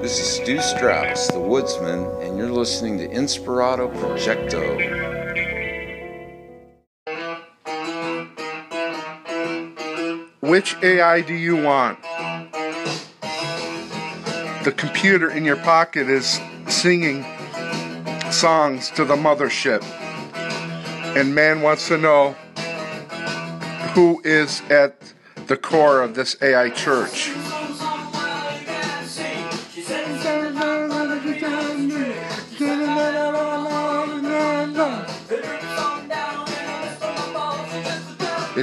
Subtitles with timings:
[0.00, 4.64] This is Stu Strauss, the woodsman, and you're listening to Inspirato Projecto.
[10.40, 12.00] Which AI do you want?
[14.64, 17.22] The computer in your pocket is singing
[18.30, 19.84] songs to the mothership.
[21.14, 22.32] And man wants to know
[23.92, 25.12] who is at
[25.46, 27.30] the core of this AI church.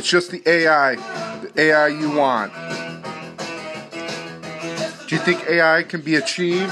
[0.07, 0.95] It's just the AI,
[1.41, 2.53] the AI you want.
[5.05, 6.71] Do you think AI can be achieved?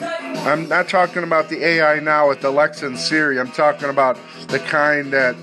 [0.00, 3.40] I'm not talking about the AI now with Alexa and Siri.
[3.40, 5.34] I'm talking about the kind that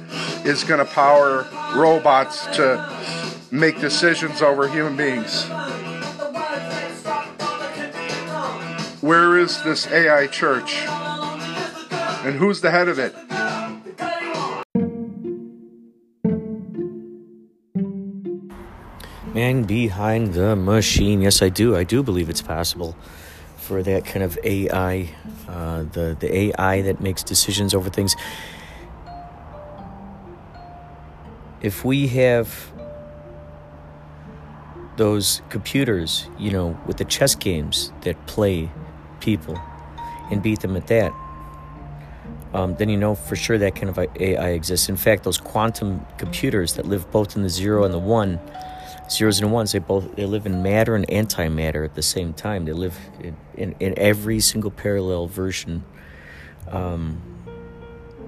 [0.46, 2.80] is going to power robots to
[3.52, 5.44] make decisions over human beings.
[9.02, 10.86] Where is this AI church?
[12.24, 13.14] And who's the head of it?
[19.34, 21.20] Man behind the machine.
[21.22, 21.76] Yes, I do.
[21.76, 22.96] I do believe it's possible
[23.58, 25.10] for that kind of AI,
[25.48, 28.16] uh, the the AI that makes decisions over things.
[31.62, 32.72] If we have
[34.98, 38.70] those computers, you know, with the chess games that play
[39.20, 39.60] people
[40.30, 41.12] and beat them at that,
[42.54, 44.90] um, then you know for sure that kind of AI exists.
[44.90, 48.40] In fact, those quantum computers that live both in the zero and the one
[49.10, 52.66] zeros and ones they both they live in matter and antimatter at the same time.
[52.66, 55.84] They live in, in, in every single parallel version
[56.70, 57.22] um,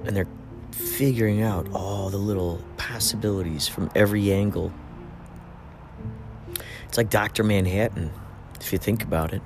[0.06, 0.28] and they're
[0.72, 4.72] figuring out all the little possibilities from every angle.
[6.88, 8.12] It's like dr manhattan
[8.60, 9.42] if you think about it.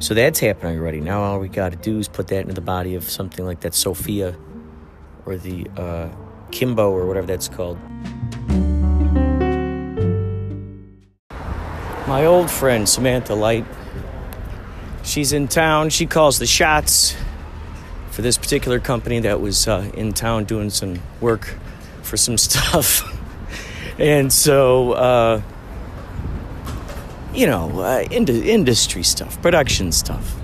[0.00, 1.00] So that's happening already.
[1.00, 3.60] Now all we got to do is put that into the body of something like
[3.60, 4.36] that sophia
[5.26, 6.08] or the uh,
[6.50, 7.78] kimbo or whatever that's called
[12.08, 13.66] my old friend Samantha Light.
[15.04, 15.90] She's in town.
[15.90, 17.14] She calls the shots
[18.10, 21.54] for this particular company that was uh, in town doing some work
[22.02, 23.02] for some stuff.
[23.98, 25.42] and so, uh,
[27.34, 30.34] you know, uh, into industry stuff, production stuff.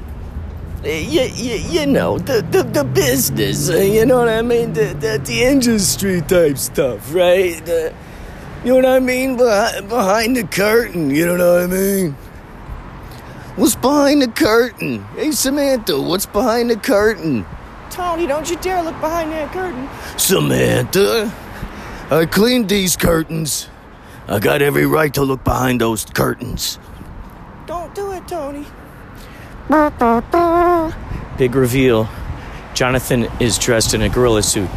[0.85, 4.75] You, you, you know, the, the, the business, uh, you know what I mean?
[4.75, 7.67] The, the, the industry type stuff, right?
[8.65, 9.37] You know what I mean?
[9.37, 12.13] Behind, behind the curtain, you know what I mean?
[13.57, 15.05] What's behind the curtain?
[15.15, 17.47] Hey, Samantha, what's behind the curtain?
[17.91, 19.89] Tony, don't you dare look behind that curtain.
[20.19, 21.33] Samantha,
[22.11, 23.69] I cleaned these curtains.
[24.27, 26.79] I got every right to look behind those curtains.
[27.67, 28.67] Don't do it, Tony.
[31.39, 32.09] Big reveal.
[32.75, 34.69] Jonathan is dressed in a gorilla suit.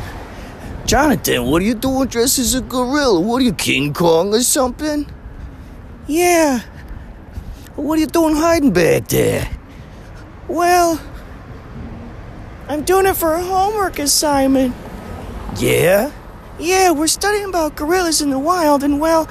[0.88, 3.20] Jonathan, what are you doing dressed as a gorilla?
[3.20, 5.06] What are you, King Kong or something?
[6.08, 6.62] Yeah.
[7.76, 9.50] What are you doing hiding back there?
[10.48, 10.98] Well,
[12.70, 14.74] I'm doing it for a homework assignment.
[15.58, 16.10] Yeah?
[16.58, 19.26] Yeah, we're studying about gorillas in the wild, and well,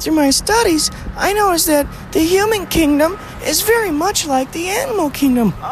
[0.00, 5.10] through my studies, I noticed that the human kingdom is very much like the animal
[5.10, 5.52] kingdom.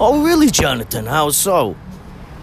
[0.00, 1.06] oh, really, Jonathan?
[1.06, 1.76] How so?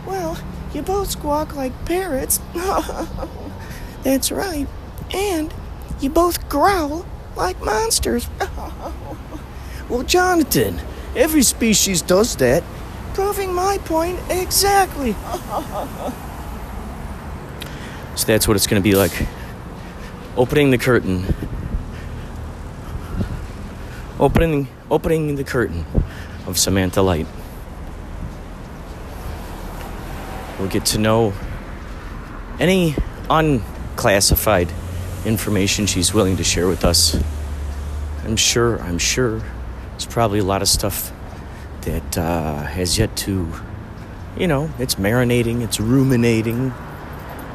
[0.05, 0.37] Well,
[0.73, 2.39] you both squawk like parrots.
[4.03, 4.67] That's right.
[5.13, 5.53] And
[5.99, 8.29] you both growl like monsters.
[9.89, 10.79] well, Jonathan,
[11.15, 12.63] every species does that,
[13.13, 15.13] proving my point exactly.
[18.15, 19.27] so that's what it's going to be like.
[20.37, 21.25] Opening the curtain.
[24.19, 25.85] Opening opening the curtain
[26.45, 27.27] of Samantha Light.
[30.59, 31.33] We'll get to know
[32.59, 32.93] any
[33.29, 34.67] unclassified
[35.25, 37.17] information she's willing to share with us.
[38.25, 39.41] I'm sure, I'm sure
[39.91, 41.13] there's probably a lot of stuff
[41.81, 43.49] that uh, has yet to,
[44.37, 46.73] you know, it's marinating, it's ruminating,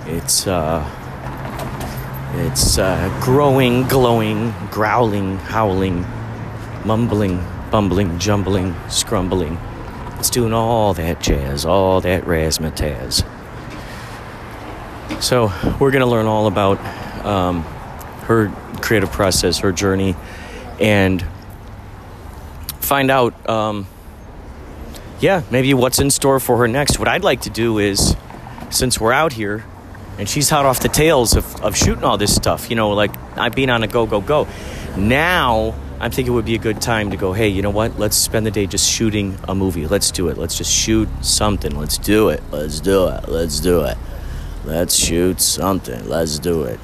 [0.06, 0.82] it's, uh,
[2.36, 6.06] it's uh, growing, glowing, growling, howling,
[6.86, 9.58] mumbling, bumbling, jumbling, scrumbling.
[10.24, 13.26] It's doing all that jazz, all that razzmatazz.
[15.22, 16.78] So we're going to learn all about
[17.26, 17.62] um,
[18.22, 18.48] her
[18.80, 20.16] creative process, her journey,
[20.80, 21.22] and
[22.80, 23.86] find out, um,
[25.20, 26.98] yeah, maybe what's in store for her next.
[26.98, 28.16] What I'd like to do is,
[28.70, 29.66] since we're out here,
[30.18, 33.14] and she's hot off the tails of, of shooting all this stuff, you know, like
[33.36, 34.48] I've been on a go, go, go.
[34.96, 37.98] Now I'm thinking it would be a good time to go, hey, you know what?
[37.98, 39.86] Let's spend the day just shooting a movie.
[39.86, 40.36] Let's do it.
[40.36, 41.78] Let's just shoot something.
[41.78, 42.42] Let's do it.
[42.50, 43.28] Let's do it.
[43.28, 43.96] Let's do it.
[44.64, 46.08] Let's shoot something.
[46.08, 46.80] Let's do it.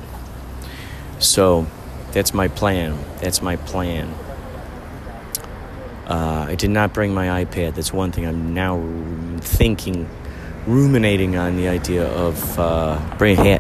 [1.18, 1.66] So
[2.12, 2.98] that's my plan.
[3.20, 4.14] That's my plan.
[6.06, 7.74] Uh, I did not bring my iPad.
[7.74, 8.82] That's one thing I'm now
[9.40, 10.08] thinking,
[10.66, 13.58] ruminating on the idea of uh, bring, ha-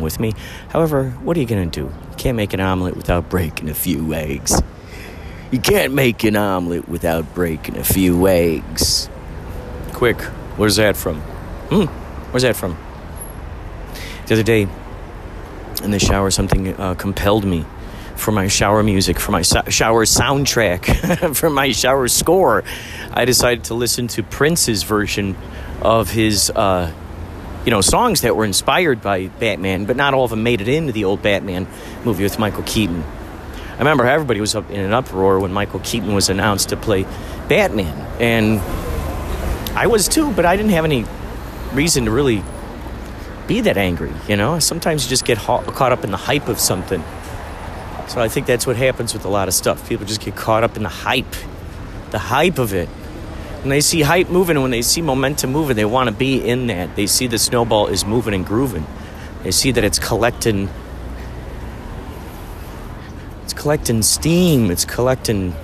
[0.00, 0.32] with me.
[0.70, 1.86] However, what are you going to do?
[1.86, 4.60] You can't make an omelet without breaking a few eggs.
[5.50, 9.08] You can't make an omelet without breaking a few eggs.
[9.92, 10.20] Quick,
[10.56, 11.20] where's that from?
[11.70, 11.84] Hmm,
[12.32, 12.76] where's that from?
[14.26, 14.66] The other day,
[15.84, 17.64] in the shower, something uh, compelled me
[18.16, 22.64] for my shower music, for my so- shower soundtrack, for my shower score.
[23.12, 25.36] I decided to listen to Prince's version
[25.80, 26.92] of his, uh,
[27.64, 30.68] you know, songs that were inspired by Batman, but not all of them made it
[30.68, 31.68] into the old Batman
[32.04, 33.04] movie with Michael Keaton.
[33.76, 37.04] I remember everybody was up in an uproar when Michael Keaton was announced to play
[37.46, 38.58] Batman, and
[39.76, 41.04] I was too, but I didn't have any
[41.74, 42.42] reason to really
[43.46, 44.12] be that angry.
[44.28, 47.04] You know, sometimes you just get ha- caught up in the hype of something.
[48.08, 49.86] So I think that's what happens with a lot of stuff.
[49.86, 51.34] People just get caught up in the hype,
[52.12, 52.88] the hype of it.
[53.60, 56.68] When they see hype moving, when they see momentum moving, they want to be in
[56.68, 56.96] that.
[56.96, 58.86] They see the snowball is moving and grooving.
[59.42, 60.70] They see that it's collecting
[63.46, 64.72] it's collecting steam.
[64.72, 65.54] It's collecting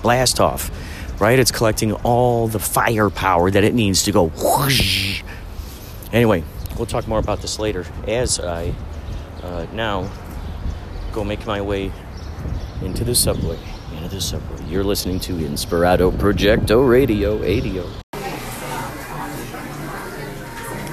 [0.00, 1.40] blast off, right?
[1.40, 4.28] It's collecting all the firepower that it needs to go.
[4.28, 5.24] Whoosh.
[6.12, 6.44] Anyway,
[6.76, 8.72] we'll talk more about this later as I
[9.42, 10.08] uh, now
[11.10, 11.90] go make my way
[12.80, 13.58] into the subway.
[13.96, 14.64] Into the subway.
[14.68, 17.82] You're listening to Inspirato Projecto Radio 80.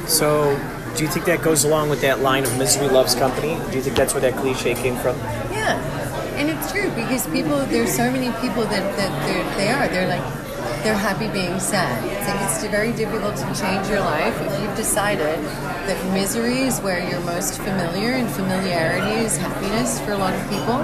[0.07, 3.59] So, do you think that goes along with that line of misery loves company?
[3.69, 5.17] Do you think that's where that cliche came from?
[5.51, 5.75] Yeah,
[6.37, 7.57] and it's true because people.
[7.65, 10.07] There's so many people that that they're, they are.
[10.07, 10.23] Like
[10.83, 12.03] they're happy being sad.
[12.05, 15.43] It's, like it's very difficult to change your life if you've decided
[15.89, 20.41] that misery is where you're most familiar and familiarity is happiness for a lot of
[20.49, 20.77] people.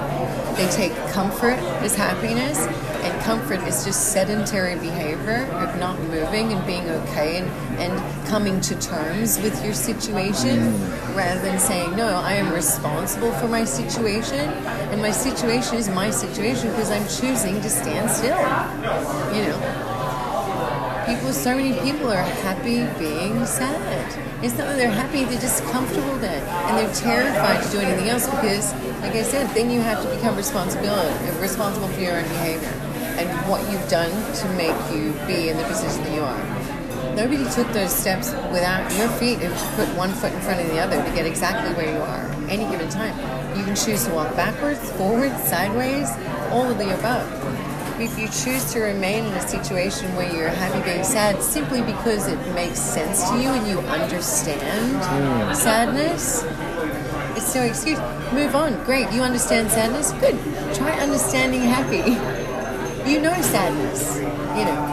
[0.56, 2.58] They take comfort as happiness,
[3.22, 7.48] comfort is just sedentary behavior of not moving and being okay and,
[7.78, 11.16] and coming to terms with your situation mm.
[11.16, 14.48] rather than saying, No, I am responsible for my situation,
[14.90, 18.38] and my situation is my situation because I'm choosing to stand still.
[19.34, 19.92] You know?
[21.06, 24.06] people so many people are happy being sad
[24.44, 28.08] it's not that they're happy they're just comfortable then and they're terrified to do anything
[28.08, 30.86] else because like i said then you have to become responsible
[31.40, 32.81] responsible for your own behavior
[33.22, 37.44] and what you've done to make you be in the position that you are nobody
[37.50, 41.02] took those steps without your feet and put one foot in front of the other
[41.02, 43.16] to get exactly where you are any given time
[43.56, 46.08] you can choose to walk backwards forwards sideways
[46.50, 47.52] all of the above
[48.00, 52.26] if you choose to remain in a situation where you're happy being sad simply because
[52.26, 55.54] it makes sense to you and you understand hmm.
[55.54, 56.42] sadness,
[57.36, 57.98] it's no excuse.
[58.32, 58.82] Move on.
[58.84, 59.12] Great.
[59.12, 60.12] You understand sadness?
[60.12, 60.36] Good.
[60.74, 62.41] Try understanding happy.
[63.06, 64.16] You know sadness.
[64.18, 64.88] You know.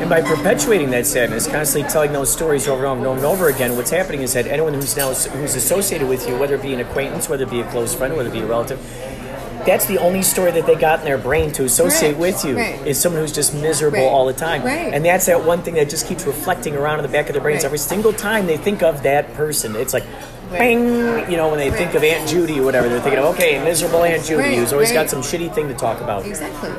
[0.00, 3.76] And by perpetuating that sadness, constantly telling those stories over and over and over again,
[3.76, 6.80] what's happening is that anyone who's now who's associated with you, whether it be an
[6.80, 8.78] acquaintance, whether it be a close friend, whether it be a relative,
[9.66, 12.56] that's the only story that they got in their brain to associate Right, with you
[12.56, 12.86] right.
[12.86, 14.62] is someone who's just miserable Right, all the time.
[14.62, 14.92] right.
[14.94, 17.42] And that's that one thing that just keeps reflecting around in the back of their
[17.42, 19.76] brains every single time they think of that person.
[19.76, 20.04] It's like,
[20.50, 20.86] bing,
[21.30, 24.02] you know, when they think of Aunt Judy or whatever, they're thinking of, okay, miserable
[24.02, 26.24] Aunt Judy who's always got some shitty thing to talk about.
[26.24, 26.70] Exactly.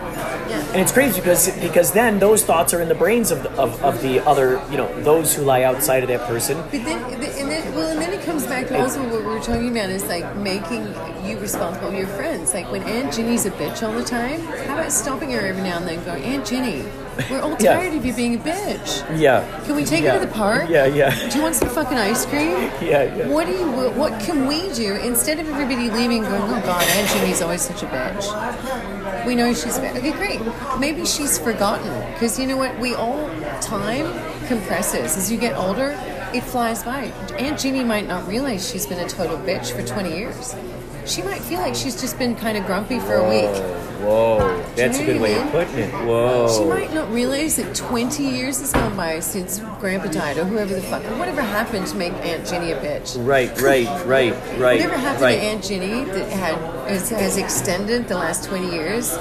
[0.51, 0.71] Yeah.
[0.73, 3.81] And it's crazy because because then those thoughts are in the brains of the, of,
[3.83, 6.57] of the other, you know, those who lie outside of that person.
[6.71, 9.39] But then, and then, well, and then it comes back to also what we were
[9.39, 10.87] talking about is like making
[11.25, 12.53] you responsible for your friends.
[12.53, 15.77] Like when Aunt Ginny's a bitch all the time, how about stopping her every now
[15.77, 16.83] and then and going, Aunt Ginny,
[17.29, 17.75] we're all Yeah.
[17.75, 19.19] tired of you being a bitch.
[19.19, 19.45] Yeah.
[19.65, 20.13] Can we take yeah.
[20.13, 20.69] her to the park?
[20.69, 21.29] Yeah, yeah.
[21.29, 22.69] Do you want some fucking ice cream?
[22.81, 23.27] Yeah, yeah.
[23.27, 23.67] What do you?
[23.91, 27.83] What can we do instead of everybody leaving going, oh God, Aunt Ginny's always such
[27.83, 29.00] a bitch.
[29.25, 29.77] We know she's.
[29.77, 30.41] Okay, great.
[30.79, 32.77] Maybe she's forgotten because you know what?
[32.79, 33.29] We all
[33.61, 34.11] time
[34.47, 35.95] compresses as you get older.
[36.33, 37.05] It flies by.
[37.37, 40.55] Aunt Ginny might not realize she's been a total bitch for 20 years.
[41.05, 43.81] She might feel like she's just been kind of grumpy for a week.
[44.01, 45.93] Whoa, that's a know good what I way of putting it.
[46.07, 46.57] Whoa.
[46.57, 50.73] She might not realize that 20 years has gone by since Grandpa died or whoever
[50.73, 53.15] the fuck, or whatever happened to make Aunt Ginny a bitch.
[53.23, 54.79] Right, right, right, right.
[54.79, 55.35] Whatever happened right.
[55.35, 56.55] to Aunt Ginny that had
[56.89, 59.17] has, has extended the last 20 years,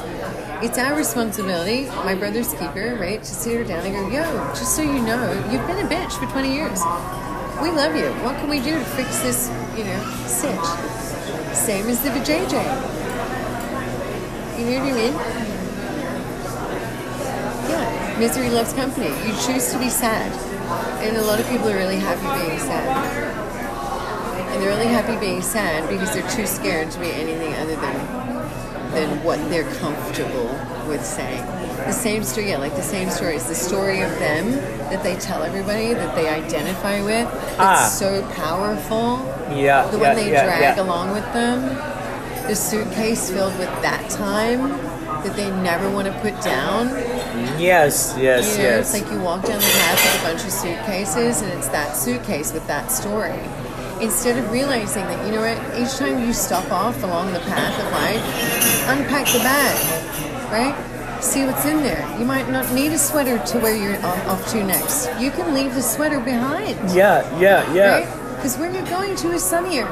[0.62, 4.22] it's our responsibility, my brother's keeper, right, to sit her down and go, yo,
[4.54, 6.80] just so you know, you've been a bitch for 20 years.
[7.62, 8.08] We love you.
[8.25, 11.09] What can we do to fix this, you know, sitch?
[11.52, 12.64] Same as the vajayjay.
[14.59, 15.14] You know what I mean?
[17.71, 19.09] Yeah, misery loves company.
[19.26, 20.33] You choose to be sad.
[21.02, 22.87] And a lot of people are really happy being sad.
[24.52, 28.30] And they're really happy being sad because they're too scared to be anything other than
[28.92, 30.50] than what they're comfortable
[30.88, 31.59] with saying.
[31.87, 33.34] The same story, yeah, like the same story.
[33.37, 34.52] It's the story of them
[34.90, 37.26] that they tell everybody that they identify with.
[37.32, 37.88] It's Ah.
[37.90, 39.26] so powerful.
[39.50, 40.82] Yeah, The yeah, one they yeah, drag yeah.
[40.82, 41.76] along with them.
[42.46, 44.68] The suitcase filled with that time
[45.25, 46.88] that they never want to put down.
[47.58, 48.94] Yes, yes, You know, yes.
[48.94, 51.96] it's like you walk down the path with a bunch of suitcases, and it's that
[51.96, 53.38] suitcase with that story.
[54.00, 57.75] Instead of realizing that, you know what, each time you stop off along the path
[57.78, 59.76] of life, unpack the bag,
[60.50, 60.75] right?
[61.20, 62.00] See what's in there.
[62.18, 65.08] You might not need a sweater to where you're off, to next.
[65.20, 67.90] You can leave the sweater behind, yeah, yeah, yeah.
[68.00, 68.36] right?
[68.36, 69.84] Because where you're going to is sunnier,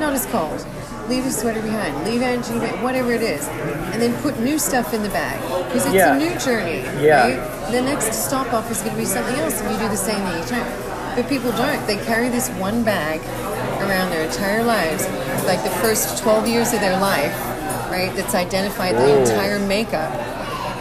[0.00, 0.66] not as cold.
[1.08, 2.04] Leave the sweater behind.
[2.04, 3.46] Leave energy, whatever it is,
[3.92, 6.14] and then put new stuff in the bag because it's Yeah.
[6.14, 6.80] a new journey.
[7.00, 7.22] Yeah.
[7.38, 7.70] Right?
[7.72, 10.16] The next stop off is going to be something else, and you do the same
[10.26, 10.66] thing each time.
[11.14, 11.86] But people don't.
[11.86, 13.20] They carry this one bag
[13.80, 15.06] around their entire lives,
[15.44, 17.32] like the first 12 years of their life,
[17.90, 18.10] right?
[18.16, 20.10] That's identified the entire makeup.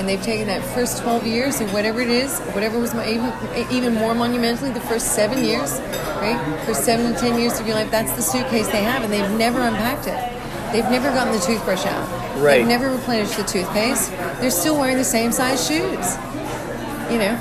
[0.02, 3.32] And they've taken that first 12 years or whatever it is, whatever was my, even,
[3.72, 5.80] even more monumentally, the first seven years,
[6.18, 6.64] right?
[6.66, 9.30] First seven to 10 years of your life, that's the suitcase they have, and they've
[9.38, 10.74] never unpacked it.
[10.74, 12.10] They've never gotten the toothbrush out.
[12.42, 12.58] Right.
[12.58, 14.10] They've never replenished the toothpaste.
[14.42, 16.18] They're still wearing the same size shoes.
[17.12, 17.40] You know,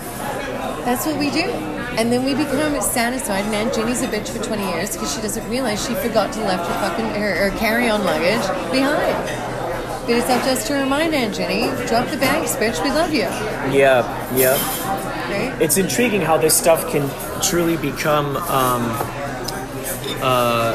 [0.85, 1.49] that's what we do.
[1.97, 3.47] And then we become satisfied.
[3.47, 6.41] And Aunt Jenny's a bitch for 20 years because she doesn't realize she forgot to
[6.41, 9.50] left her fucking her, her carry-on luggage behind.
[10.13, 12.83] It's up to us to remind Aunt Jenny, drop the bags, bitch.
[12.83, 13.29] We love you.
[13.73, 14.03] Yeah,
[14.35, 14.59] yeah.
[15.31, 15.63] Right?
[15.63, 17.09] It's intriguing how this stuff can
[17.41, 18.83] truly become, um,
[20.21, 20.75] uh,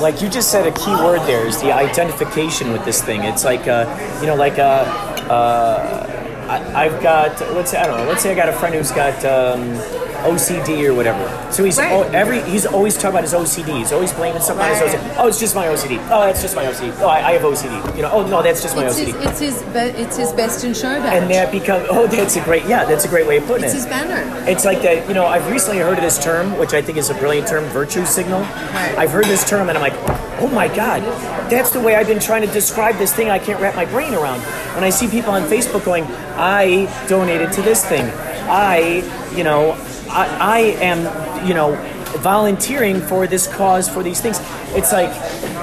[0.00, 3.22] like you just said, a key word there is the identification with this thing.
[3.22, 3.86] It's like, uh,
[4.20, 4.82] you know, like, uh,
[5.30, 8.74] uh, I, I've got, let's say, I don't know, let's say I got a friend
[8.74, 9.78] who's got um,
[10.24, 11.24] OCD or whatever.
[11.52, 11.92] So he's Right.
[11.92, 13.72] al- every he's always talking about his OCD.
[13.78, 14.94] He's always blaming something on his Right.
[14.94, 15.14] OCD.
[15.18, 16.00] Oh, it's just my OCD.
[16.10, 16.92] Oh, that's just my OCD.
[17.00, 17.96] Oh, I, I have OCD.
[17.96, 19.12] You know, oh no, that's just my It's OCD.
[19.12, 21.22] his, it's his, be- it's his best in show badge.
[21.22, 23.74] and that becomes oh, that's a great yeah, that's a great way of putting it's
[23.74, 23.78] it.
[23.78, 24.22] his banner.
[24.48, 27.10] It's like that, you know, I've recently heard of this term, which I think is
[27.10, 28.40] a brilliant term, virtue signal.
[28.40, 28.94] Right.
[28.98, 29.94] I've heard this term and I'm like,
[30.40, 31.02] oh my God,
[31.50, 34.14] that's the way I've been trying to describe this thing I can't wrap my brain
[34.14, 34.40] around.
[34.74, 36.04] When I see people on Facebook going,
[36.36, 38.04] I donated to this thing.
[38.48, 39.02] I,
[39.36, 39.76] you know,
[40.14, 41.74] I, I am, you know,
[42.18, 44.38] volunteering for this cause, for these things.
[44.68, 45.10] It's like,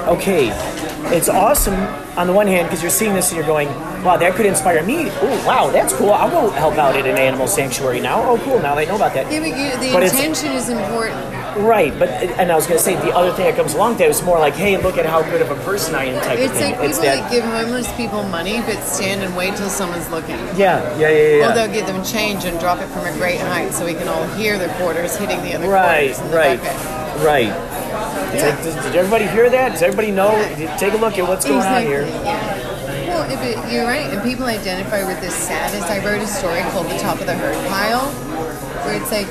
[0.06, 0.50] okay,
[1.16, 1.74] it's awesome
[2.18, 3.68] on the one hand because you're seeing this and you're going,
[4.04, 5.08] wow, that could inspire me.
[5.10, 6.12] Oh, wow, that's cool.
[6.12, 8.22] I'll go help out at an animal sanctuary now.
[8.28, 8.60] Oh, cool.
[8.60, 9.32] Now they know about that.
[9.32, 11.41] Yeah, but you, the But intention is important.
[11.56, 13.98] Right, but and I was going to say the other thing that comes along with
[13.98, 16.38] that is more like, hey, look at how good of a person I am type
[16.38, 16.64] It's of thing.
[16.72, 17.30] like people it's that that.
[17.30, 20.36] give homeless people money but stand and wait till someone's looking.
[20.56, 21.50] yeah, yeah, yeah, yeah.
[21.50, 24.08] Or they'll give them change and drop it from a great height so we can
[24.08, 27.24] all hear the quarters hitting the other Right, quarters right, bucket.
[27.24, 27.68] right.
[28.34, 29.72] It's like, does, did everybody hear that?
[29.72, 30.32] Does everybody know?
[30.78, 32.02] Take a look at what's going on here.
[32.06, 32.58] yeah.
[33.12, 35.82] Well, if it, you're right, and people identify with this sadness.
[35.84, 38.08] I wrote a story called "The Top of the Herd Pile,"
[38.86, 39.28] where it's like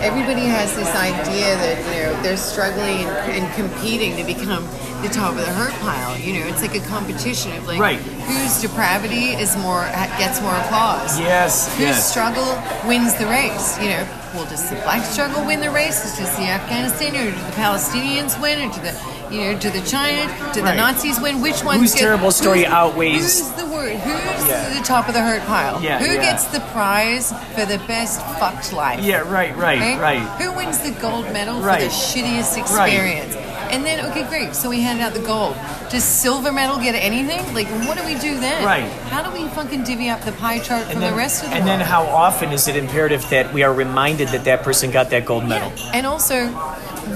[0.00, 4.64] everybody has this idea that you know they're struggling and, and competing to become
[5.02, 6.16] the top of the herd pile.
[6.18, 7.98] You know, it's like a competition of like Right.
[7.98, 9.82] whose depravity is more
[10.18, 11.18] gets more applause.
[11.20, 12.10] Yes, Whose yes.
[12.10, 12.46] struggle
[12.88, 13.78] wins the race?
[13.80, 16.00] You know, well, does the black struggle win the race?
[16.18, 18.94] Does the Afghanistan or do the Palestinians win, or do the
[19.30, 20.76] you know, do the China, do the Right.
[20.76, 21.40] Nazis win?
[21.40, 21.80] Which ones?
[21.80, 23.64] Whose terrible story outweighs- the?
[23.90, 24.78] Who's Yeah.
[24.78, 25.80] the top of the hurt pile?
[25.82, 26.20] Yeah, Who yeah.
[26.22, 29.00] gets the prize for the best fucked life?
[29.00, 29.98] Yeah, right, right, Right?
[30.00, 30.20] right.
[30.40, 31.82] Who wins the gold medal Right.
[31.82, 33.34] for the shittiest experience?
[33.34, 33.44] Right.
[33.70, 34.54] And then, okay, great.
[34.54, 35.56] So we handed out the gold.
[35.90, 37.42] Does silver medal get anything?
[37.54, 38.64] Like, what do we do then?
[38.64, 38.84] Right.
[39.10, 41.56] How do we fucking divvy up the pie chart from then, the rest of the
[41.56, 41.80] and world?
[41.80, 45.24] then how often is it imperative that we are reminded that that person got that
[45.24, 45.72] gold medal?
[45.76, 45.90] Yeah.
[45.94, 46.46] And also,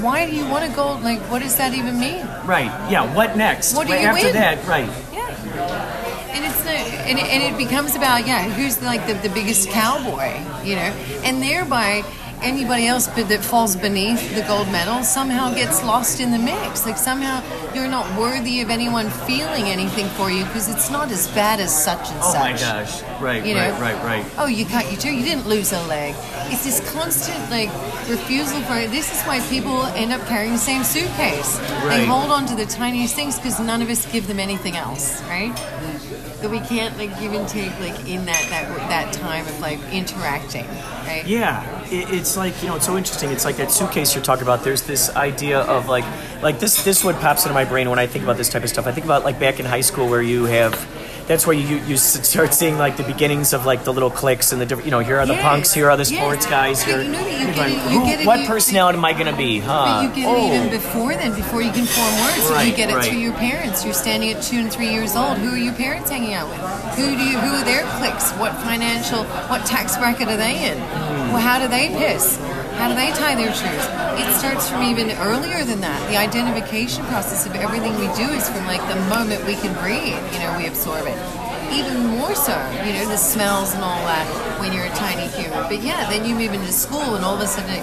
[0.01, 1.03] why do you want a gold?
[1.03, 2.27] Like, what does that even mean?
[2.45, 2.71] Right.
[2.91, 3.05] Yeah.
[3.15, 3.75] What next?
[3.75, 4.35] What do Right you after win?
[4.35, 4.67] that?
[4.67, 4.89] Right.
[6.39, 9.71] And it's the, and, it, and it becomes about yeah who's like the, the biggest
[9.71, 10.93] cowboy you know
[11.27, 12.05] and thereby
[12.43, 16.87] anybody else but that falls beneath the gold medal somehow gets lost in the mix
[16.87, 17.43] like somehow
[17.75, 21.73] you're not worthy of anyone feeling anything for you because it's not as bad as
[21.85, 23.03] such and Oh such Oh my gosh.
[23.21, 23.45] Right.
[23.45, 23.71] you know?
[23.73, 23.95] right.
[23.95, 24.05] Right.
[24.23, 24.33] Right.
[24.39, 25.11] Oh, you cut your toe.
[25.11, 26.15] You didn't lose a leg.
[26.53, 27.69] It's this constant like
[28.09, 28.75] refusal for.
[28.87, 31.59] This is why people end up carrying the same suitcase.
[31.59, 31.99] Right.
[31.99, 35.21] They hold on to the tiniest things because none of us give them anything else,
[35.25, 35.53] right?
[36.41, 39.81] That we can't like give and take like in that that that time of like
[39.93, 40.67] interacting,
[41.05, 41.25] right?
[41.27, 41.65] Yeah.
[41.91, 43.31] it, it's like you know, it's so interesting.
[43.31, 44.63] It's like that suitcase you're talking about.
[44.63, 46.05] There's this idea of like,
[46.43, 46.85] like this.
[46.85, 48.87] This what pops into my brain when I think about this type of stuff.
[48.87, 50.75] I think about like back in high school where you have.
[51.29, 54.61] That's where you you start seeing like the beginnings of like the little cliques and
[54.61, 54.87] the different.
[54.87, 56.19] You know, here are the Yes, punks, here are the yes.
[56.19, 56.83] sports guys.
[56.83, 59.37] Here, you know you you're going, it- you "Who- what personality am I going to
[59.37, 59.61] be?
[59.61, 59.85] Huh?
[60.09, 60.37] But you get oh.
[60.37, 62.51] it even before then, before you can form words.
[62.51, 63.05] Right, you get it right.
[63.05, 63.85] through your parents.
[63.85, 65.37] You're standing at two and three years old.
[65.37, 66.59] Who are your parents hanging out with?
[66.97, 67.39] Who do you?
[67.39, 68.33] Who are their cliques?
[68.41, 69.25] What financial?
[69.53, 70.79] What tax bracket are they in?
[70.79, 71.33] Hmm.
[71.37, 72.39] Well, how do they piss?
[72.79, 73.85] How do they tie their shoes?
[74.23, 75.99] It starts from even earlier than that.
[76.11, 80.15] The identification process of everything we do is from like the moment we can breathe.
[80.33, 81.48] You know, we absorb it.
[81.73, 82.53] Even more so,
[82.85, 84.27] you know, the smells and all that
[84.61, 85.63] when you're a tiny human.
[85.65, 87.83] But yeah, then you move into school and all of a sudden it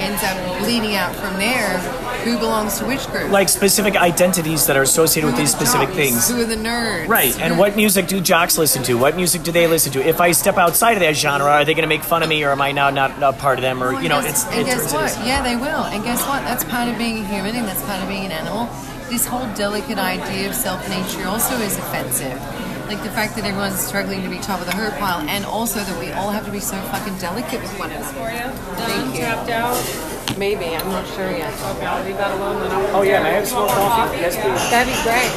[0.00, 1.78] ends up bleeding out from there.
[2.26, 3.30] Who belongs to which group?
[3.30, 5.96] like specific identities that are associated with Who are these the specific jocks?
[5.96, 6.28] things.
[6.30, 7.06] Who are the nerds?
[7.08, 8.94] Right, and what music do jocks listen to?
[8.98, 10.00] What music do they listen to?
[10.04, 12.42] If I step outside of that genre, are they going to make fun of me,
[12.42, 13.80] or am I now not a part of them?
[13.82, 15.16] Or Well, you know, and it's and guess what?
[15.24, 15.84] Yeah, they will.
[15.84, 16.42] And guess what?
[16.42, 18.68] That's part of being a human, and that's part of being an animal.
[19.08, 22.42] This whole delicate idea of self nature also is offensive.
[22.86, 25.80] Like the fact that everyone's struggling to be top of the herd pile, and also
[25.80, 28.06] that we all have to be so fucking delicate with one another.
[28.14, 28.46] for you.
[28.78, 29.20] Thank Done, you.
[29.20, 30.38] tapped out.
[30.38, 31.52] Maybe I'm not sure yet.
[31.52, 32.60] Okay, I'll leave that alone.
[32.62, 34.18] Then I'll Oh yeah, and I have small coffee.
[34.18, 34.70] Yes, please.
[34.70, 35.32] That'd be great.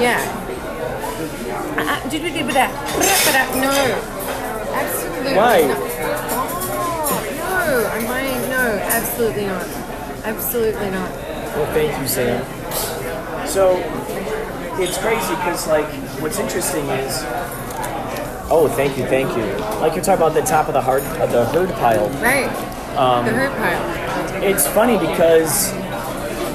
[0.00, 0.40] Yeah.
[1.76, 2.72] Uh, did we do that?
[3.60, 3.70] No.
[4.72, 5.34] Absolutely.
[5.34, 5.60] Why?
[5.60, 5.78] not.
[6.30, 7.86] Oh, no.
[7.92, 8.40] I'm buying.
[8.48, 9.66] No, absolutely not.
[10.24, 11.10] Absolutely not.
[11.54, 12.44] Well, thank you, Sam.
[13.46, 13.76] So
[14.80, 15.86] it's crazy because like
[16.24, 17.20] what's interesting is.
[18.50, 19.44] Oh, thank you, thank you.
[19.80, 22.08] Like you're talking about the top of the hard of the herd pile.
[22.20, 22.46] Right.
[22.96, 24.42] Um, the herd pile.
[24.42, 25.70] It's funny because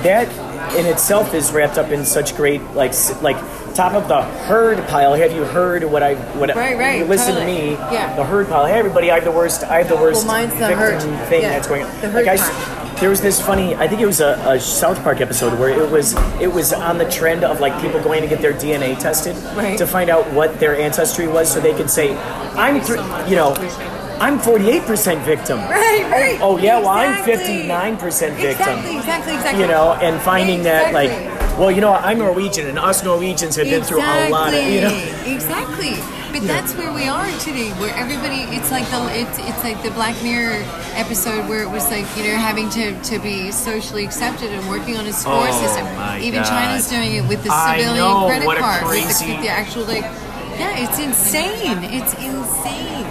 [0.04, 0.28] that
[0.76, 3.38] in itself is wrapped up in such great like like
[3.76, 5.14] top of the herd pile.
[5.14, 7.58] Have you heard what I what Right, right, You listen totally.
[7.58, 7.72] to me.
[7.74, 8.16] Yeah.
[8.16, 8.66] The herd pile.
[8.66, 9.64] Hey everybody, I have the worst.
[9.64, 11.28] I have the worst Well, mine's the victim herd.
[11.30, 11.90] thing Yeah, that's going on.
[12.02, 12.79] the herd like I s- pile.
[13.00, 13.76] There was this funny.
[13.76, 16.98] I think it was a, a South Park episode where it was it was on
[16.98, 19.78] the trend of like people going to get their DNA tested Right.
[19.78, 22.16] to find out what their ancestry was, so they could say,
[22.56, 22.76] I'm
[23.30, 23.56] you know.
[24.22, 25.60] I'm 48% victim.
[25.60, 26.40] Right, right.
[26.42, 27.98] Oh yeah, well I'm 59%
[28.36, 28.50] victim.
[28.50, 29.62] Exactly, exactly, exactly.
[29.62, 31.10] You know, and finding that like,
[31.58, 34.82] well, you know, I'm Norwegian, and us Norwegians have been through a lot of, you
[34.82, 34.94] know.
[35.26, 35.94] Exactly.
[36.40, 39.92] But that's where we are today, where everybody it's like the it's it's like the
[39.92, 40.64] Black Mirror
[40.96, 44.98] episode where it was like, you know, having to, to be socially accepted and working
[44.98, 45.86] on a score Oh, system.
[46.24, 46.50] Even God.
[46.50, 48.84] China's doing it with the civilian know, credit card.
[48.84, 50.04] with, the, crazy- with the actual like
[50.58, 51.84] Yeah, it's insane.
[51.84, 53.06] It's insane.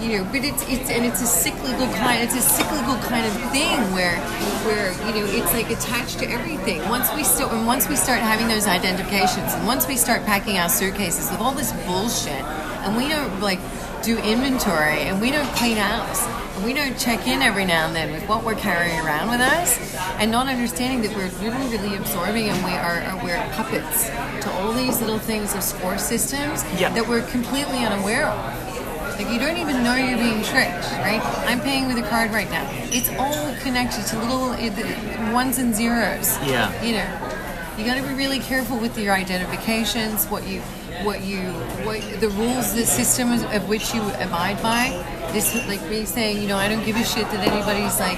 [0.00, 3.32] You know, but it's it's and it's a cyclical kind it's a cyclical kind of
[3.52, 4.16] thing where
[4.64, 6.80] where you know it's like attached to everything.
[6.88, 10.56] Once we start and once we start having those identifications and once we start packing
[10.58, 12.42] our suitcases with all this bullshit
[12.84, 13.60] and we don't like
[14.02, 17.94] do inventory and we don't clean house and we don't check in every now and
[17.94, 21.94] then with what we're carrying around with us and not understanding that we're really really
[21.96, 24.08] absorbing and we are, are we're puppets
[24.42, 26.88] to all these little things of score systems Yeah.
[26.94, 28.69] that we're completely unaware of.
[29.20, 31.20] Like you don't even know you're being tricked, right?
[31.46, 32.66] I'm paying with a card right now.
[32.84, 36.38] It's all connected to little uh, ones and zeros.
[36.38, 36.72] Yeah.
[36.82, 40.62] You know, you got to be really careful with your identifications, what you,
[41.04, 41.42] what you,
[41.84, 44.88] what the rules, the system of which you abide by.
[45.34, 48.16] This like me saying, you know, I don't give a shit that anybody's like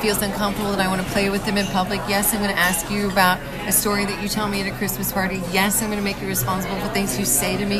[0.00, 2.00] feels uncomfortable that I want to play with them in public.
[2.08, 4.76] Yes, I'm going to ask you about a story that you tell me at a
[4.76, 5.42] Christmas party.
[5.50, 7.78] Yes, I'm going to make you responsible for things you say to me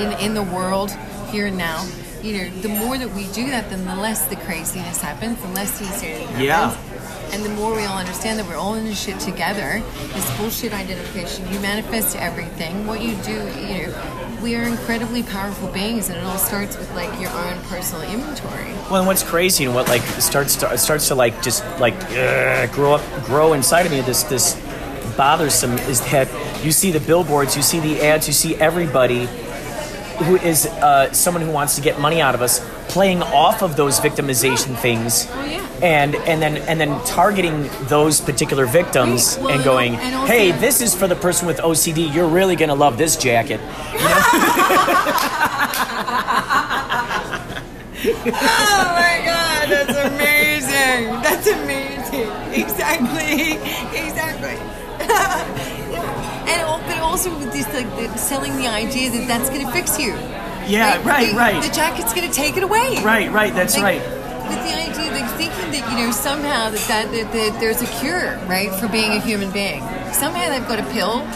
[0.00, 0.96] in in the world
[1.36, 1.86] here and now.
[2.22, 5.48] You know, the more that we do that, then the less the craziness happens, the
[5.48, 6.42] less insanity happens.
[6.42, 7.34] Yeah.
[7.34, 9.82] And the more we all understand that we're all in this shit together,
[10.14, 12.86] this bullshit identification, you manifest everything.
[12.86, 16.90] What you do, you know, we are incredibly powerful beings, and it all starts with
[16.94, 18.72] like your own personal inventory.
[18.90, 22.72] Well, and what's crazy and what like starts to starts to like just like ugh,
[22.72, 24.00] grow up, grow inside of me.
[24.00, 24.54] This this
[25.18, 26.28] bothersome is that
[26.64, 29.28] you see the billboards, you see the ads, you see everybody
[30.24, 33.76] who is uh, someone who wants to get money out of us playing off of
[33.76, 35.26] those victimization things.
[35.30, 35.62] Oh, yeah.
[35.82, 39.36] And and then and then targeting those particular victims.
[39.38, 42.12] Well, and going, and also- "Hey, this is for the person with OCD.
[42.14, 43.60] You're really gonna love this jacket."
[48.28, 51.22] Oh my god, that's amazing!
[51.22, 52.30] That's amazing.
[52.52, 53.52] Exactly,
[53.98, 54.56] exactly.
[56.48, 59.98] And but also with this like the, selling the idea that that's going to fix
[59.98, 60.12] you.
[60.66, 61.62] Yeah, right, the, right.
[61.62, 63.02] The jacket's going to take it away.
[63.02, 63.54] Right, right.
[63.54, 64.00] That's Like, right.
[64.48, 67.86] With the idea, like thinking that you know somehow that, that that that there's a
[68.00, 69.82] cure, right, for being a human being.
[70.12, 71.26] Somehow they've got a pill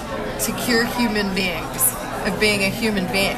[0.47, 1.83] to cure human beings
[2.27, 3.37] of being a human being.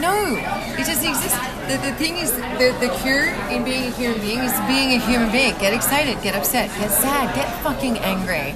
[0.00, 0.36] No,
[0.76, 1.34] it doesn't exist.
[1.66, 5.04] the, the thing is, the, the cure in being a human being is being a
[5.04, 5.56] human being.
[5.58, 8.54] Get excited, get upset, get sad, get fucking angry.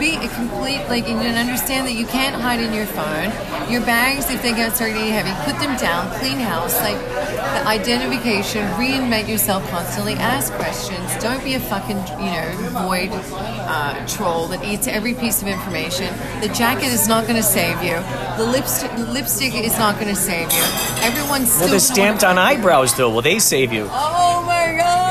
[0.00, 3.30] Be a complete, like, and understand that you can't hide in your phone.
[3.70, 7.66] Your bags, if they get start getting heavy, put them down, clean house, like, the
[7.68, 11.14] identification, reinvent yourself constantly, ask questions.
[11.22, 16.08] Don't be a fucking, you know, void uh, troll that eats every piece of information.
[16.40, 18.00] The jacket is not going to save you.
[18.38, 20.62] The lipstick, lipstick is not going to save you.
[21.04, 23.10] Everyone's still Well, they're stamped on eyebrows, though.
[23.10, 23.86] Will they save you?
[23.90, 25.09] Oh my god!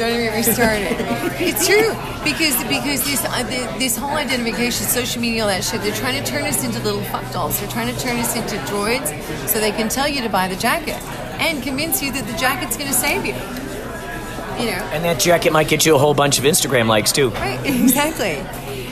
[0.00, 0.96] Don't even get me started.
[1.44, 1.92] it's true
[2.24, 3.42] because because this uh,
[3.78, 5.82] this whole identification, social media, all that shit.
[5.82, 7.60] They're trying to turn us into little fuck dolls.
[7.60, 9.08] They're trying to turn us into droids
[9.46, 10.96] so they can tell you to buy the jacket
[11.38, 13.34] and convince you that the jacket's going to save you.
[14.58, 14.82] You know.
[14.92, 17.28] And that jacket might get you a whole bunch of Instagram likes, too.
[17.28, 18.36] Right, exactly.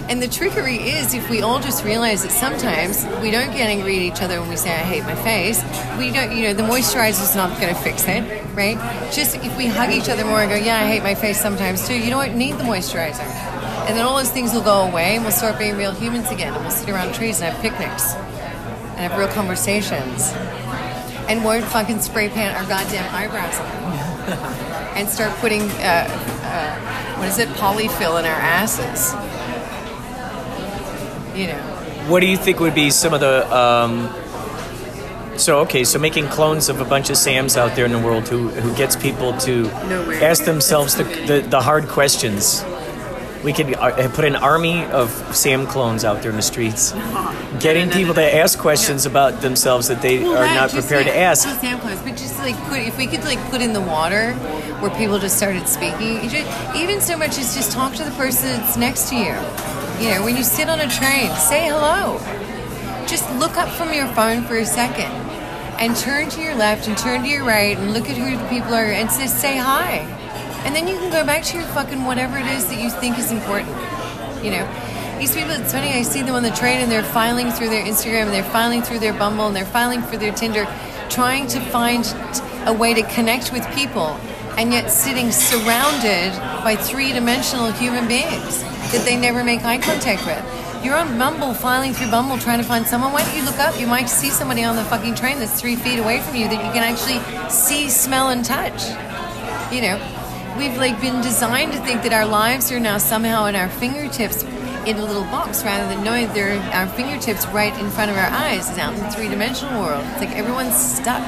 [0.08, 3.96] And the trickery is if we all just realize that sometimes we don't get angry
[3.96, 5.62] at each other when we say, I hate my face,
[5.98, 8.78] we don't, you know, the moisturizer's not going to fix it, right?
[9.12, 11.86] Just if we hug each other more and go, yeah, I hate my face sometimes
[11.86, 13.20] too, you don't need the moisturizer.
[13.20, 16.54] And then all those things will go away and we'll start being real humans again.
[16.54, 20.32] And we'll sit around trees and have picnics and have real conversations.
[21.28, 23.76] And won't fucking spray paint our goddamn eyebrows on.
[24.96, 26.08] and start putting, uh,
[26.44, 29.12] uh, what is it, polyfill in our asses
[31.38, 31.58] you know.
[32.08, 33.34] What do you think would be some of the?
[33.54, 34.08] Um,
[35.38, 38.26] so okay, so making clones of a bunch of Sams out there in the world
[38.28, 40.20] who who gets people to No way.
[40.24, 42.64] ask themselves the, the the hard questions.
[43.44, 46.90] We could uh, put an army of Sam clones out there in the streets,
[47.60, 51.46] getting people to ask questions about themselves that they Well, are not prepared to ask.
[51.46, 54.32] just Sam clones, but just like put if we could like put in the water
[54.80, 58.48] where people just started speaking, just, even so much as just talk to the person
[58.58, 59.34] that's next to you.
[60.00, 62.18] You know, when you sit on a train, say hello.
[63.08, 65.10] Just look up from your phone for a second
[65.80, 68.48] and turn to your left and turn to your right and look at who the
[68.48, 69.96] people are and just say hi.
[70.64, 73.18] And then you can go back to your fucking whatever it is that you think
[73.18, 73.70] is important.
[74.44, 77.50] You know, these people, it's funny, I see them on the train and they're filing
[77.50, 80.64] through their Instagram and they're filing through their Bumble and they're filing through their Tinder,
[81.08, 82.06] trying to find
[82.66, 84.16] a way to connect with people
[84.56, 86.30] and yet sitting surrounded
[86.62, 90.84] by three dimensional human beings that they never make eye contact with.
[90.84, 93.12] You're on Bumble, filing through Bumble, trying to find someone.
[93.12, 93.78] Why don't you look up?
[93.80, 96.64] You might see somebody on the fucking train that's three feet away from you that
[96.64, 97.18] you can actually
[97.50, 98.84] see, smell, and touch.
[99.72, 103.56] You know, we've like been designed to think that our lives are now somehow in
[103.56, 104.44] our fingertips
[104.86, 108.30] in a little box rather than knowing they're our fingertips right in front of our
[108.30, 110.04] eyes is out in the three dimensional world.
[110.12, 111.26] It's like everyone's stuck.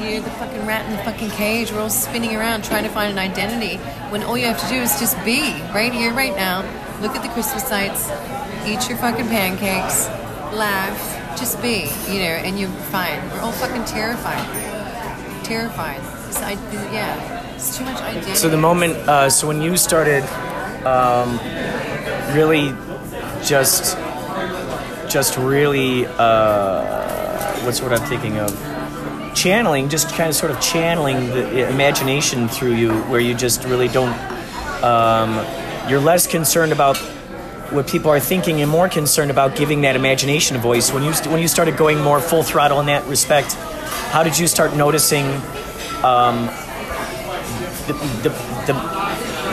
[0.00, 1.72] You're the fucking rat in the fucking cage.
[1.72, 3.80] We're all spinning around trying to find an identity
[4.10, 5.40] when all you have to do is just be
[5.74, 6.62] right here, right now.
[7.00, 8.10] Look at the Christmas lights,
[8.66, 10.08] eat your fucking pancakes,
[10.56, 13.22] laugh, just be, you know, and you're fine.
[13.30, 14.44] We're all fucking terrified.
[15.44, 16.00] Terrified.
[16.26, 16.52] It's, I,
[16.92, 18.34] yeah, it's too much identity.
[18.34, 20.24] So the moment, uh, so when you started,
[20.84, 21.38] um,
[22.34, 22.74] really,
[23.44, 23.96] just,
[25.08, 28.77] just really, uh, what's what I'm thinking of?
[29.38, 33.86] Channeling, just kind of sort of channeling the imagination through you, where you just really
[33.86, 34.18] don't.
[34.82, 35.46] Um,
[35.88, 36.96] you're less concerned about
[37.70, 40.92] what people are thinking and more concerned about giving that imagination a voice.
[40.92, 43.52] When you when you started going more full throttle in that respect,
[44.10, 45.26] how did you start noticing?
[46.02, 46.50] Um,
[47.86, 48.28] the, the,
[48.66, 49.07] the,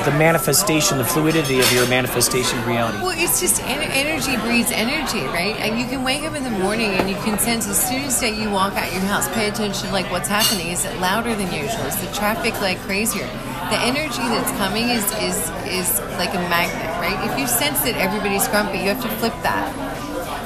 [0.06, 3.00] the manifestation, the fluidity of your manifestation reality.
[3.00, 5.56] Well, it's just en- energy breeds energy, right?
[5.58, 8.22] And you can wake up in the morning and you can sense as soon as
[8.22, 10.68] that you walk out your house, pay attention like what's happening.
[10.68, 11.86] Is it louder than usual?
[11.86, 13.26] Is the traffic like crazier?
[13.74, 17.18] The energy that's coming is is is like a magnet, right?
[17.30, 19.65] If you sense that everybody's grumpy, you have to flip that.